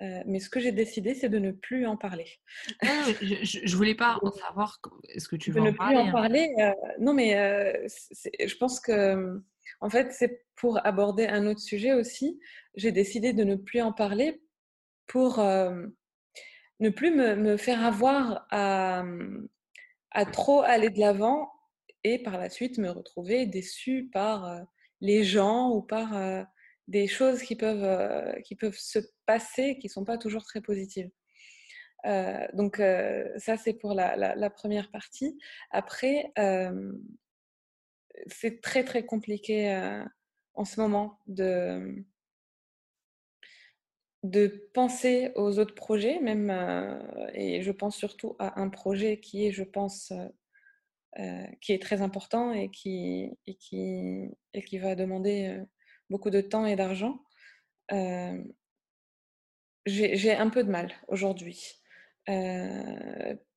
mais 0.00 0.40
ce 0.40 0.50
que 0.50 0.60
j'ai 0.60 0.72
décidé, 0.72 1.14
c'est 1.14 1.28
de 1.28 1.38
ne 1.38 1.52
plus 1.52 1.86
en 1.86 1.96
parler. 1.96 2.28
Non, 2.84 3.02
je 3.22 3.60
je 3.64 3.76
voulais 3.76 3.94
pas 3.94 4.18
en 4.22 4.30
savoir 4.30 4.80
est-ce 5.08 5.28
que 5.28 5.36
tu 5.36 5.50
De 5.50 5.56
veux 5.56 5.62
ne 5.62 5.70
en 5.70 5.72
plus 5.72 5.96
en 5.96 6.12
parler, 6.12 6.48
hein? 6.58 6.72
parler, 6.72 6.94
non 6.98 7.14
mais 7.14 7.32
je 7.88 8.56
pense 8.56 8.80
que, 8.80 9.40
en 9.80 9.90
fait, 9.90 10.12
c'est 10.12 10.44
pour 10.56 10.84
aborder 10.86 11.26
un 11.26 11.46
autre 11.46 11.60
sujet 11.60 11.92
aussi. 11.92 12.38
J'ai 12.74 12.92
décidé 12.92 13.32
de 13.32 13.44
ne 13.44 13.56
plus 13.56 13.80
en 13.82 13.92
parler 13.92 14.40
pour, 15.06 15.38
ne 15.40 16.90
plus 16.90 17.10
me 17.10 17.34
me 17.36 17.56
faire 17.56 17.84
avoir 17.84 18.46
à, 18.50 19.04
à 20.16 20.24
trop 20.26 20.62
aller 20.62 20.88
de 20.90 20.98
l'avant 20.98 21.52
et 22.02 22.18
par 22.22 22.38
la 22.38 22.48
suite 22.50 22.78
me 22.78 22.90
retrouver 22.90 23.46
déçue 23.46 24.08
par, 24.12 24.46
heu, 24.50 24.60
les 25.02 25.24
gens 25.24 25.70
ou 25.72 25.82
par, 25.82 26.16
heu, 26.16 26.44
des 26.88 27.06
choses 27.06 27.42
qui 27.42 27.54
peuvent, 27.56 27.84
heu, 27.84 28.40
qui 28.42 28.56
peuvent 28.56 28.78
se 28.78 28.98
passer, 29.26 29.78
qui 29.78 29.88
sont 29.90 30.04
pas 30.06 30.18
toujours 30.18 30.44
très 30.44 30.62
positives. 30.62 31.10
Donc 32.54 32.76
ça 33.38 33.56
c'est 33.56 33.74
pour 33.74 33.94
la 33.94 34.50
1re 34.50 34.90
partie. 34.92 35.38
Après, 35.72 36.32
c'est 38.28 38.60
très, 38.60 38.84
très 38.84 39.04
compliqué, 39.06 39.70
en 40.54 40.64
ce 40.64 40.80
moment 40.80 41.18
de, 41.26 42.04
de 44.30 44.68
penser 44.74 45.32
aux 45.36 45.58
autres 45.58 45.74
projets, 45.74 46.20
même, 46.20 46.50
heu 46.50 47.00
et 47.34 47.62
je 47.62 47.72
pense 47.72 47.96
surtout 47.96 48.36
à 48.38 48.60
un 48.60 48.68
projet 48.70 49.20
qui 49.20 49.46
est, 49.46 49.52
je 49.52 49.64
pense, 49.64 50.12
heu 50.12 50.28
heu, 51.20 51.46
qui 51.62 51.72
est 51.72 51.82
très 51.82 52.02
important 52.02 52.52
et 52.52 52.70
qui 52.70 53.30
et 53.46 53.56
qui 53.56 54.78
va 54.78 54.94
demander, 54.96 55.60
beaucoup 56.10 56.30
de 56.30 56.40
temps 56.42 56.66
et 56.66 56.76
d'argent. 56.76 57.20
J'ai 59.86 60.34
un 60.34 60.50
peu 60.50 60.64
de 60.64 60.70
mal 60.70 60.92
aujourd'hui, 61.08 61.60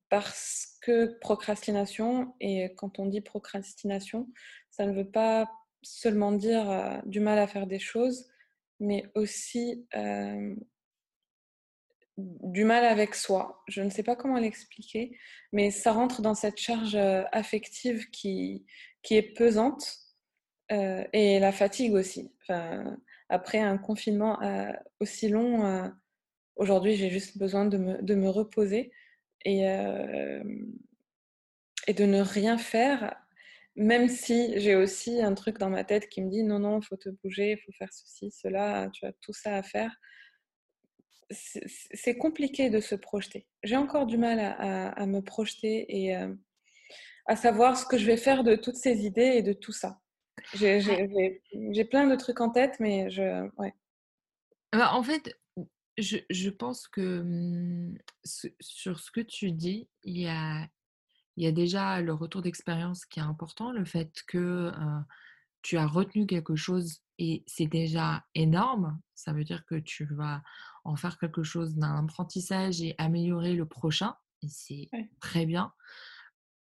parce 0.10 0.78
que 0.82 1.18
procrastination 1.20 2.36
et 2.40 2.74
quand 2.76 3.00
on 3.00 3.08
dit 3.08 3.22
procrastination, 3.22 4.28
ça 4.70 4.86
ne 4.86 4.94
veut 4.94 5.10
pas 5.10 5.50
seulement 5.82 6.32
dire, 6.32 7.02
du 7.06 7.20
mal 7.20 7.40
à 7.40 7.48
faire 7.48 7.66
des 7.68 7.80
choses, 7.80 8.28
mais 8.80 9.06
aussi, 9.16 9.88
du 12.18 12.66
mal 12.66 12.84
avec 12.84 13.16
soi. 13.16 13.64
Je 13.68 13.82
ne 13.82 13.90
sais 13.90 14.04
pas 14.04 14.16
comment 14.16 14.38
l'expliquer, 14.38 15.18
mais 15.54 15.72
ça 15.72 15.94
rentre 15.94 16.22
dans 16.22 16.36
cette 16.36 16.58
charge, 16.58 16.96
affective 17.32 18.10
qui 18.10 18.66
qui 19.02 19.16
est 19.16 19.34
pesante, 19.34 19.98
et 20.70 21.40
la 21.40 21.52
fatigue 21.52 21.94
aussi. 21.94 22.32
Après 23.30 23.60
un 23.60 23.78
confinement, 23.78 24.40
aussi 25.00 25.30
long, 25.30 25.92
aujourd'hui, 26.56 26.96
j'ai 26.96 27.10
juste 27.10 27.38
besoin 27.38 27.66
de 27.66 27.78
me 27.78 28.02
de 28.02 28.16
me 28.16 28.30
reposer 28.30 28.92
et 29.46 29.62
et 31.88 31.94
de 31.94 32.06
ne 32.06 32.22
rien 32.22 32.58
faire, 32.58 33.16
même 33.80 34.10
si 34.10 34.60
j'ai 34.60 34.76
aussi 34.76 35.22
un 35.22 35.34
truc 35.36 35.58
dans 35.60 35.70
ma 35.72 35.84
tête 35.86 36.10
qui 36.10 36.22
me 36.24 36.30
dit: 36.30 36.44
«Non, 36.44 36.60
non, 36.60 36.80
il 36.82 36.86
faut 36.86 36.98
te 36.98 37.10
bouger, 37.10 37.54
il 37.54 37.58
faut 37.60 37.72
faire 37.74 37.94
ceci, 37.94 38.32
cela, 38.32 38.90
tu 38.94 39.06
as 39.06 39.14
tout 39.22 39.34
ça 39.34 39.58
à 39.58 39.64
faire». 39.64 39.96
C'est 41.32 42.18
compliqué 42.18 42.70
de 42.70 42.80
se 42.80 42.96
projeter. 42.96 43.48
J'ai 43.64 43.78
encore 43.78 44.06
du 44.08 44.18
mal 44.18 44.40
à 44.40 44.52
à 44.54 44.90
à 44.90 45.06
me 45.06 45.22
projeter 45.22 45.86
et 46.06 46.16
heu, 46.16 46.40
à 47.28 47.36
savoir 47.38 47.78
ce 47.78 47.86
que 47.86 47.98
je 47.98 48.06
vais 48.08 48.18
faire 48.18 48.44
de 48.44 48.56
toutes 48.56 48.76
ces 48.78 49.06
idées 49.06 49.34
et 49.38 49.44
de 49.44 49.54
tout 49.54 49.74
ça. 49.74 50.02
J'ai 50.54 51.86
plein 51.86 52.08
de 52.08 52.16
trucs 52.16 52.42
en 52.42 52.50
tête, 52.52 52.80
mais 52.80 53.10
je 53.12 53.50
ouais. 53.58 53.74
Bah, 54.72 54.94
en 54.94 55.02
fait, 55.04 55.40
je 55.98 56.18
je 56.30 56.50
pense 56.50 56.88
que, 56.88 57.24
ce 58.24 58.48
sur 58.60 59.00
ce 59.00 59.12
que 59.12 59.22
tu 59.22 59.52
dis, 59.52 59.90
il 60.04 60.20
y 60.20 60.28
a 60.28 60.68
il 61.40 61.46
y 61.46 61.48
a 61.48 61.52
déjà 61.54 62.02
le 62.02 62.14
retour 62.14 62.42
d'expérience 62.42 63.06
qui 63.06 63.20
est 63.20 63.24
important, 63.24 63.72
le 63.72 63.86
fait 63.86 64.24
que, 64.28 64.72
tu 65.62 65.78
as 65.78 65.88
retenu 65.88 66.26
quelque 66.26 66.56
chose 66.56 67.00
et 67.18 67.44
c'est 67.48 67.68
déjà 67.68 68.26
énorme. 68.34 69.00
Ça 69.14 69.34
veut 69.34 69.44
dire 69.44 69.66
que 69.66 69.76
tu 69.76 70.06
vas 70.06 70.42
en 70.86 70.96
faire 70.96 71.18
quelque 71.18 71.44
chose 71.44 71.76
d'un 71.76 72.06
apprentissage 72.06 72.82
et 72.82 72.96
améliorer 72.98 73.54
le 73.54 73.66
prochain 73.66 74.16
et 74.42 74.48
c'est 74.48 74.88
Ouais. 74.94 75.10
très 75.20 75.46
bien. 75.46 75.74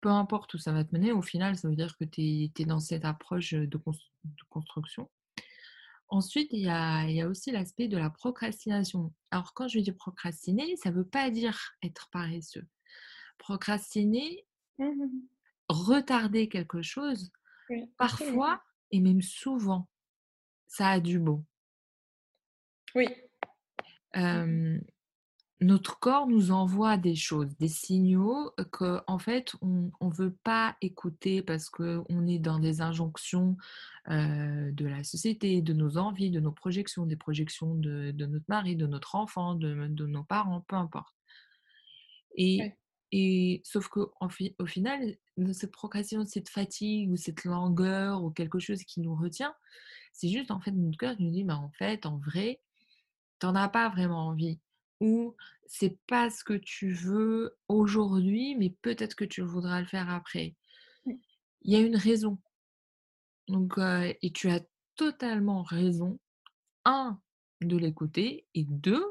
Peu 0.01 0.09
importe 0.09 0.55
où 0.55 0.59
ça 0.59 0.73
va 0.73 0.85
te 0.85 0.95
mener, 0.95 1.13
au 1.13 1.23
final, 1.23 1.57
ça 1.57 1.69
veut 1.69 1.77
dire 1.77 1.97
que 1.99 2.05
tu 2.05 2.23
es 2.23 2.65
dans 2.65 2.81
cette 2.81 3.05
approche, 3.05 3.53
de 3.53 3.77
cons 3.77 3.93
de 4.25 4.43
construction. 4.49 5.11
Ensuite, 6.09 6.49
il 6.53 6.61
y 6.61 6.69
a 6.69 7.05
il 7.09 7.17
y 7.17 7.21
a 7.21 7.29
aussi 7.29 7.51
l'aspect 7.51 7.89
de 7.89 7.99
la 7.99 8.11
procrastination. 8.11 9.13
Alors 9.31 9.53
quand 9.55 9.69
je 9.69 9.81
dis 9.81 9.93
procrastiner, 9.93 10.77
ça 10.77 10.91
veut 10.91 11.07
pas 11.07 11.31
dire 11.31 11.59
être 11.83 12.09
paresseux. 12.11 12.67
Procrastiner 13.39 14.46
Mmh 14.79 14.87
mh 14.93 15.05
mh. 15.07 15.29
retarder 15.69 16.49
quelque 16.49 16.83
chose, 16.83 17.31
Oui, 17.69 17.97
parfois 17.99 18.63
et 18.93 19.01
même 19.01 19.23
souvent, 19.23 19.89
ça 20.69 20.91
a 20.91 21.01
du 21.01 21.19
bon. 21.21 21.45
Oui. 22.95 23.07
Mmh 24.33 24.47
notre 25.63 25.99
corps 26.01 26.27
nous 26.29 26.51
envoie 26.53 26.99
des 26.99 27.15
choses, 27.17 27.57
des 27.59 27.69
signaux 27.69 28.53
qu'en 28.73 29.19
fait 29.19 29.57
on 29.63 29.91
on 30.01 30.11
veut 30.11 30.35
pas 30.45 30.77
écouter 30.83 31.43
parce 31.43 31.71
qu'on 31.71 32.27
est 32.29 32.39
dans 32.41 32.59
des 32.59 32.83
injonctions, 32.83 33.57
de 34.09 34.87
la 34.87 35.05
société, 35.05 35.63
de 35.63 35.73
nos 35.75 35.99
envies, 35.99 36.31
de 36.31 36.41
nos 36.41 36.53
projections, 36.53 37.07
des 37.07 37.17
projections 37.17 37.75
de 37.75 38.11
de 38.13 38.27
notre 38.27 38.47
mari, 38.49 38.77
de 38.77 38.87
notre 38.87 39.15
enfant, 39.17 39.55
de 39.55 39.89
de 39.89 40.07
nos 40.07 40.25
parents, 40.25 40.63
peu 40.69 40.77
importe. 40.77 41.13
Et 42.35 42.65
Ouais. 42.65 42.77
Et 43.19 43.63
sauf 43.65 43.89
qu'en 43.89 44.29
fi 44.29 44.55
au 44.59 44.67
final, 44.67 45.17
cette 45.55 45.73
procrastination, 45.73 46.31
cette 46.31 46.51
fatigue 46.51 47.11
ou 47.11 47.17
cette 47.17 47.45
langueur 47.45 48.23
ou 48.23 48.31
quelque 48.31 48.59
chose 48.59 48.85
qui 48.85 49.01
nous 49.01 49.17
retient, 49.17 49.55
c'est 50.13 50.29
juste 50.29 50.51
en 50.51 50.61
fait 50.61 50.71
notre 50.73 50.99
cœur 50.99 51.17
qui 51.17 51.25
nous 51.25 51.31
dit: 51.31 51.43
«Mais 51.45 51.55
en 51.55 51.71
fait, 51.71 52.05
en 52.05 52.19
vrai, 52.19 52.61
tu 53.41 53.47
en 53.47 53.55
as 53.55 53.71
pas 53.71 53.89
vraiment 53.89 54.27
envie» 54.27 54.61
ou 55.01 55.35
«C'est 55.67 55.99
pas 56.07 56.29
ce 56.29 56.45
que 56.45 56.53
tu 56.53 56.93
veux 56.93 57.57
aujourd'hui, 57.69 58.55
mais 58.55 58.69
peut-être 58.83 59.15
que 59.15 59.25
tu 59.25 59.41
voudras 59.41 59.81
le 59.81 59.87
faire 59.87 60.11
après». 60.11 60.55
Mmh. 61.07 61.13
Il 61.63 61.73
y 61.73 61.77
a 61.77 61.81
une 61.81 61.97
raison. 61.97 62.37
Donc 63.49 63.79
et 63.79 64.31
tu 64.33 64.51
as 64.51 64.61
totalement 64.95 65.63
raison, 65.63 66.19
1 66.85 67.19
de 67.63 67.79
l'écouter 67.79 68.47
et 68.53 68.65
2 68.65 69.03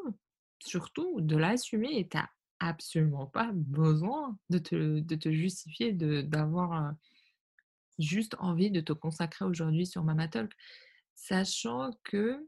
surtout 0.60 1.22
de 1.22 1.38
l'assumer 1.38 1.98
et 1.98 2.08
tu 2.08 2.18
as 2.18 2.30
absolument 2.60 3.28
pas 3.28 3.52
besoin 3.54 4.38
de 4.50 4.58
te 4.60 5.00
de 5.00 5.16
te 5.16 5.32
justifier 5.32 5.94
d'avoir, 5.94 6.94
juste 8.00 8.36
envie 8.40 8.72
de 8.72 8.82
te 8.82 8.94
consacrer 8.94 9.46
aujourd'hui 9.46 9.86
sur 9.86 10.04
Mama 10.04 10.28
Talk. 10.28 10.52
Sachant 11.16 11.92
que 12.04 12.48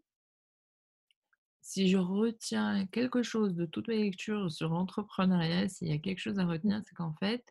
si 1.62 1.90
je 1.90 1.98
retiens 1.98 2.86
quelque 2.88 3.24
chose 3.24 3.54
de 3.54 3.66
toutes 3.66 3.90
mes 3.90 4.04
lectures 4.04 4.52
sur 4.52 4.70
l'entrepreneuriat, 4.70 5.68
s'il 5.68 5.90
y 5.90 5.94
a 5.94 5.98
quelque 6.00 6.20
chose 6.20 6.40
à 6.40 6.46
retenir, 6.46 6.82
c'est 6.86 6.96
qu'en 6.96 7.14
fait 7.16 7.44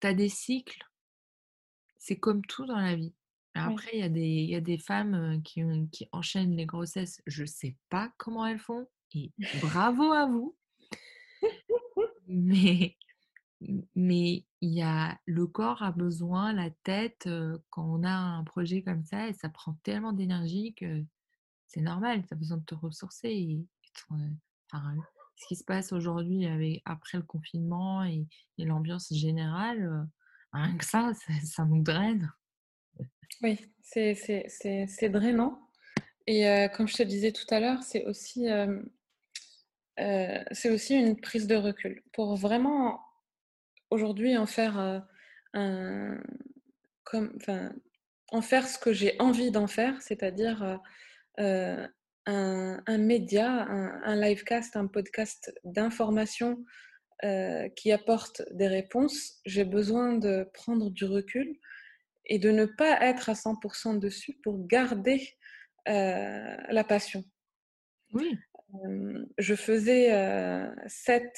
tu 0.00 0.06
as 0.08 0.14
des 0.14 0.28
cycles 0.28 0.84
c'est 1.98 2.18
comme 2.18 2.44
tout 2.44 2.66
dans 2.66 2.78
la 2.80 2.96
vie. 2.96 3.14
Après, 3.54 3.90
il 3.92 4.00
y 4.00 4.02
a 4.02 4.08
des 4.08 4.20
il 4.20 4.50
y 4.50 4.56
a 4.56 4.60
des 4.60 4.78
femmes, 4.78 5.40
qui 5.44 5.62
qui 5.92 6.08
enchaînent 6.10 6.56
les 6.56 6.66
grossesses, 6.66 7.22
je 7.26 7.44
sais 7.44 7.76
pas 7.90 8.12
comment 8.18 8.44
elles 8.46 8.58
font 8.58 8.88
et 9.14 9.30
bravo 9.60 10.10
à 10.12 10.26
vous! 10.26 10.56
Mais 12.28 12.96
mais 13.94 14.44
il 14.60 14.70
y 14.70 14.82
a 14.82 15.18
le 15.26 15.46
corps 15.46 15.82
a 15.82 15.92
besoin, 15.92 16.52
la 16.52 16.70
tête, 16.70 17.28
quand 17.70 17.84
on 17.84 18.02
a 18.02 18.10
un 18.10 18.44
projet 18.44 18.82
comme 18.82 19.04
ça 19.04 19.28
et 19.28 19.32
ça 19.32 19.48
prend 19.48 19.74
tellement 19.84 20.12
d'énergie 20.12 20.74
que 20.74 21.04
c'est 21.66 21.80
normal, 21.80 22.24
tu 22.26 22.34
as 22.34 22.36
besoin 22.36 22.58
de 22.58 22.64
te 22.64 22.74
ressourcer 22.74 23.28
et 23.28 23.66
enfin, 24.68 24.94
ce 25.36 25.46
qui 25.46 25.56
se 25.56 25.64
passe 25.64 25.92
aujourd'hui 25.92 26.46
après 26.84 27.18
le 27.18 27.24
confinement 27.24 28.04
et, 28.04 28.26
l'ambiance 28.58 29.12
générale, 29.12 30.08
rien 30.52 30.76
que 30.76 30.84
ça, 30.84 31.12
ça, 31.44 31.64
nous 31.64 31.82
draine. 31.82 32.30
Oui, 33.42 33.58
c'est 33.82 35.08
drainant. 35.08 35.68
Et 36.26 36.68
comme 36.76 36.88
je 36.88 36.96
te 36.96 37.02
disais 37.02 37.32
tout 37.32 37.46
à 37.50 37.60
l'heure, 37.60 37.82
c'est 37.82 38.04
aussi, 38.06 38.46
c'est 39.96 40.70
aussi 40.70 40.94
une 40.94 41.20
prise 41.20 41.46
de 41.46 41.56
recul 41.56 42.02
pour 42.12 42.36
vraiment 42.36 43.00
aujourd'hui 43.90 44.36
en 44.36 44.46
faire 44.46 45.04
enfin, 45.54 46.20
en 48.30 48.42
faire 48.42 48.66
ce 48.66 48.78
que 48.78 48.92
j'ai 48.92 49.16
envie 49.18 49.50
d'en 49.50 49.66
faire, 49.66 50.00
c'est-à-dire 50.00 50.80
un, 51.38 51.88
un, 52.26 52.98
média, 52.98 53.50
un, 53.50 54.00
un, 54.04 54.16
livecast, 54.16 54.76
un 54.76 54.86
podcast 54.86 55.52
d'information 55.64 56.64
qui 57.76 57.92
apporte 57.92 58.42
des 58.52 58.66
réponses. 58.66 59.40
J'ai 59.44 59.64
besoin 59.64 60.14
de 60.14 60.48
prendre 60.54 60.90
du 60.90 61.04
recul 61.04 61.58
et 62.26 62.38
de 62.38 62.50
ne 62.50 62.64
pas 62.64 63.00
être 63.02 63.28
à 63.28 63.34
100% 63.34 63.98
dessus 63.98 64.38
pour 64.42 64.66
garder 64.66 65.36
la 65.86 66.84
passion. 66.84 67.24
Oui. 68.12 68.38
Je 69.38 69.54
faisais 69.54 70.10
sept 70.86 71.36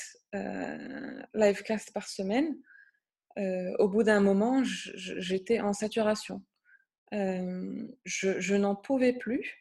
livecasts 1.34 1.92
par 1.92 2.08
semaine. 2.08 2.56
au 3.36 3.88
bout 3.88 4.02
d'un 4.02 4.20
moment, 4.20 4.62
j'étais 4.64 5.60
en 5.60 5.72
saturation. 5.72 6.42
je, 7.12 8.54
n'en 8.54 8.76
pouvais 8.76 9.12
plus, 9.12 9.56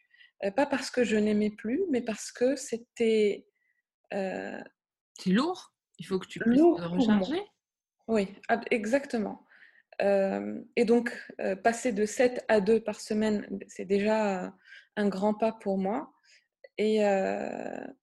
pas 0.56 0.66
parce 0.66 0.90
que 0.90 1.04
je 1.04 1.16
n'aimais 1.16 1.50
plus, 1.50 1.82
mais 1.90 2.02
parce 2.02 2.32
que 2.32 2.56
c'était. 2.56 3.46
C'est 4.10 5.30
lourd? 5.30 5.74
Il 5.98 6.06
faut 6.06 6.18
que 6.18 6.26
tu 6.26 6.40
puisses 6.40 6.58
te 6.58 6.82
recharger? 6.82 7.40
Oui, 8.06 8.28
exactement. 8.70 9.46
et 10.00 10.84
donc, 10.84 11.16
passer 11.62 11.92
de 11.92 12.06
7 12.06 12.44
à 12.48 12.60
2 12.60 12.82
par 12.82 13.00
semaine, 13.00 13.48
c'est 13.66 13.84
déjà 13.84 14.54
un 14.96 15.08
grand 15.08 15.34
pas 15.34 15.52
pour 15.52 15.78
moi. 15.78 16.13
Et 16.76 16.96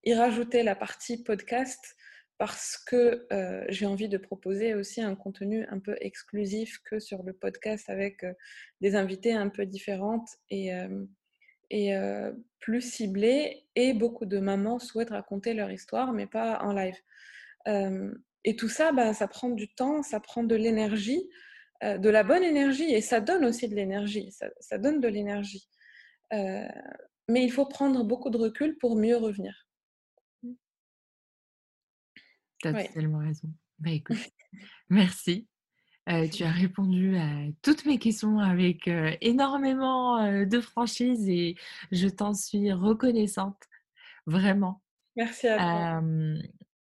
y 0.04 0.14
rajouter 0.14 0.64
la 0.64 0.76
partie 0.76 1.24
podcast 1.24 1.96
parce 2.38 2.78
que 2.78 3.28
j'ai 3.70 3.86
envie 3.86 4.10
de 4.10 4.18
proposer 4.18 4.74
aussi 4.74 5.02
un 5.02 5.14
contenu 5.16 5.66
un 5.70 5.80
peu 5.80 5.96
exclusif 6.00 6.80
que 6.86 7.00
sur 7.00 7.22
le 7.22 7.34
podcast 7.34 7.90
avec 7.90 8.26
des 8.80 8.96
invités 8.96 9.34
un 9.34 9.50
peu 9.50 9.66
différentes 9.66 10.28
et, 10.50 10.72
et 11.70 11.94
plus 12.60 12.82
ciblées. 12.82 13.66
Et 13.76 13.94
beaucoup 13.94 14.26
de 14.26 14.40
mamans 14.40 14.80
souhaitent 14.80 15.12
raconter 15.12 15.54
leur 15.54 15.70
histoire, 15.70 16.14
mais 16.14 16.26
pas 16.26 16.60
en 16.64 16.74
live. 16.74 16.98
et 18.44 18.56
tout 18.56 18.70
ça, 18.70 18.92
bah, 18.92 19.14
ça 19.14 19.28
prend 19.28 19.50
du 19.50 19.72
temps, 19.76 20.02
ça 20.02 20.20
prend 20.20 20.44
de 20.44 20.56
l'énergie, 20.56 21.30
de 21.84 22.10
la 22.10 22.24
bonne 22.24 22.44
énergie, 22.44 22.92
et 22.92 23.02
ça 23.02 23.20
donne 23.22 23.46
aussi 23.46 23.68
de 23.68 23.76
l'énergie. 23.76 24.32
Ça, 24.32 24.48
ça, 24.60 24.78
donne 24.80 25.00
de 25.00 25.08
l'énergie. 25.08 25.68
Mais 27.32 27.44
il 27.44 27.52
faut 27.52 27.66
prendre 27.66 28.04
beaucoup 28.04 28.30
de 28.30 28.38
recul 28.38 28.78
pour 28.78 28.96
mieux 28.96 29.18
revenir. 29.18 29.68
Tu 32.60 32.68
as 32.68 32.84
totalement 32.86 33.20
raison. 33.20 33.50
Bah, 33.80 33.92
écoute, 33.92 34.18
merci. 34.90 35.48
tu 36.08 36.44
as 36.44 36.52
répondu 36.52 37.18
à 37.18 37.48
toutes 37.62 37.86
mes 37.86 37.98
questions 37.98 38.40
avec 38.40 38.88
énormément 39.22 40.46
de 40.46 40.62
franchise 40.62 41.28
et 41.30 41.56
je 41.92 42.08
t'en 42.08 42.34
suis 42.34 42.72
reconnaissante, 42.72 43.64
vraiment. 44.26 44.82
Merci 45.16 45.48
à 45.48 45.58
toi. 45.58 46.04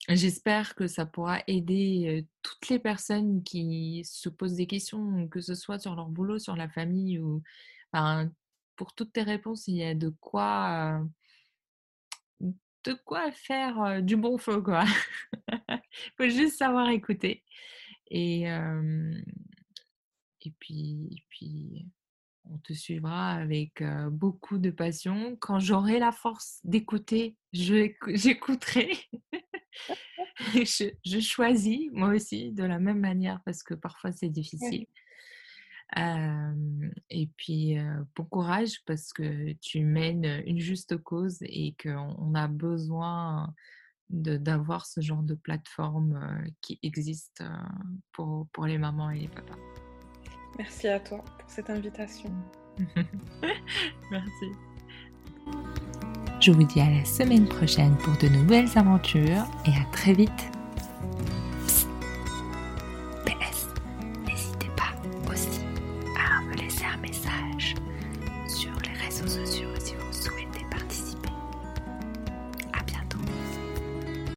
J'espère 0.07 0.75
que 0.75 0.85
ça 0.85 1.07
pourra 1.07 1.39
aider 1.47 2.27
toutes 2.43 2.69
les 2.69 2.77
personnes 2.77 3.43
qui 3.43 4.03
se 4.05 4.29
posent 4.29 4.53
des 4.53 4.67
questions, 4.67 5.27
que 5.29 5.41
ce 5.41 5.55
soit 5.55 5.79
sur 5.79 5.95
leur 5.95 6.09
boulot, 6.09 6.37
sur 6.37 6.55
la 6.55 6.69
famille 6.69 7.17
ou 7.17 7.41
pour 8.75 8.93
toutes 8.93 9.13
tes 9.13 9.23
réponses, 9.23 9.67
il 9.67 9.75
y 9.75 9.83
a 9.83 9.93
de 9.93 10.09
quoi 10.09 11.01
faire 13.31 14.01
du 14.01 14.15
bon 14.15 14.37
feu, 14.37 14.61
quoi. 14.61 14.85
Il 15.49 15.81
faut 16.17 16.29
juste 16.29 16.57
savoir 16.57 16.89
écouter. 16.89 17.43
Et, 18.11 18.45
puis, 20.59 21.23
puis, 21.29 21.87
on 22.43 22.57
te 22.59 22.73
suivra 22.73 23.31
avec 23.31 23.83
beaucoup 24.11 24.59
de 24.59 24.69
passion. 24.69 25.35
Quand 25.37 25.59
j'aurai 25.59 25.99
la 25.99 26.11
force 26.11 26.59
d'écouter, 26.63 27.35
j'écouterai. 27.53 28.91
je, 30.53 31.19
choisis, 31.19 31.89
moi 31.91 32.09
aussi, 32.09 32.51
de 32.51 32.63
la 32.63 32.79
même 32.79 32.99
manière, 32.99 33.41
parce 33.45 33.63
que 33.63 33.73
parfois 33.73 34.11
c'est 34.11 34.29
difficile 34.29 34.85
et 35.95 37.29
puis, 37.37 37.77
bon 38.15 38.25
courage 38.25 38.81
parce 38.85 39.13
que 39.13 39.53
tu 39.61 39.83
mènes 39.83 40.43
une 40.45 40.59
juste 40.59 40.97
cause 40.97 41.37
et 41.41 41.75
qu'on 41.81 42.33
a 42.33 42.47
besoin 42.47 43.53
d'avoir 44.09 44.85
ce 44.85 45.01
genre 45.01 45.23
de 45.23 45.35
plateforme 45.35 46.45
qui 46.61 46.79
existe 46.83 47.43
pour, 48.11 48.47
pour 48.51 48.65
les 48.65 48.77
mamans 48.77 49.09
et 49.11 49.21
les 49.21 49.27
papas. 49.27 49.57
Merci 50.57 50.87
à 50.87 50.99
toi 50.99 51.23
pour 51.39 51.49
cette 51.49 51.69
invitation. 51.69 52.31
Merci. 54.11 54.45
Je 56.39 56.51
vous 56.51 56.63
dis 56.63 56.79
à 56.79 56.89
la 56.89 57.05
semaine 57.05 57.47
prochaine 57.47 57.97
pour 57.97 58.15
de 58.17 58.27
nouvelles 58.27 58.77
aventures 58.77 59.45
et 59.65 59.71
à 59.71 59.85
très 59.91 60.13
vite. 60.13 60.51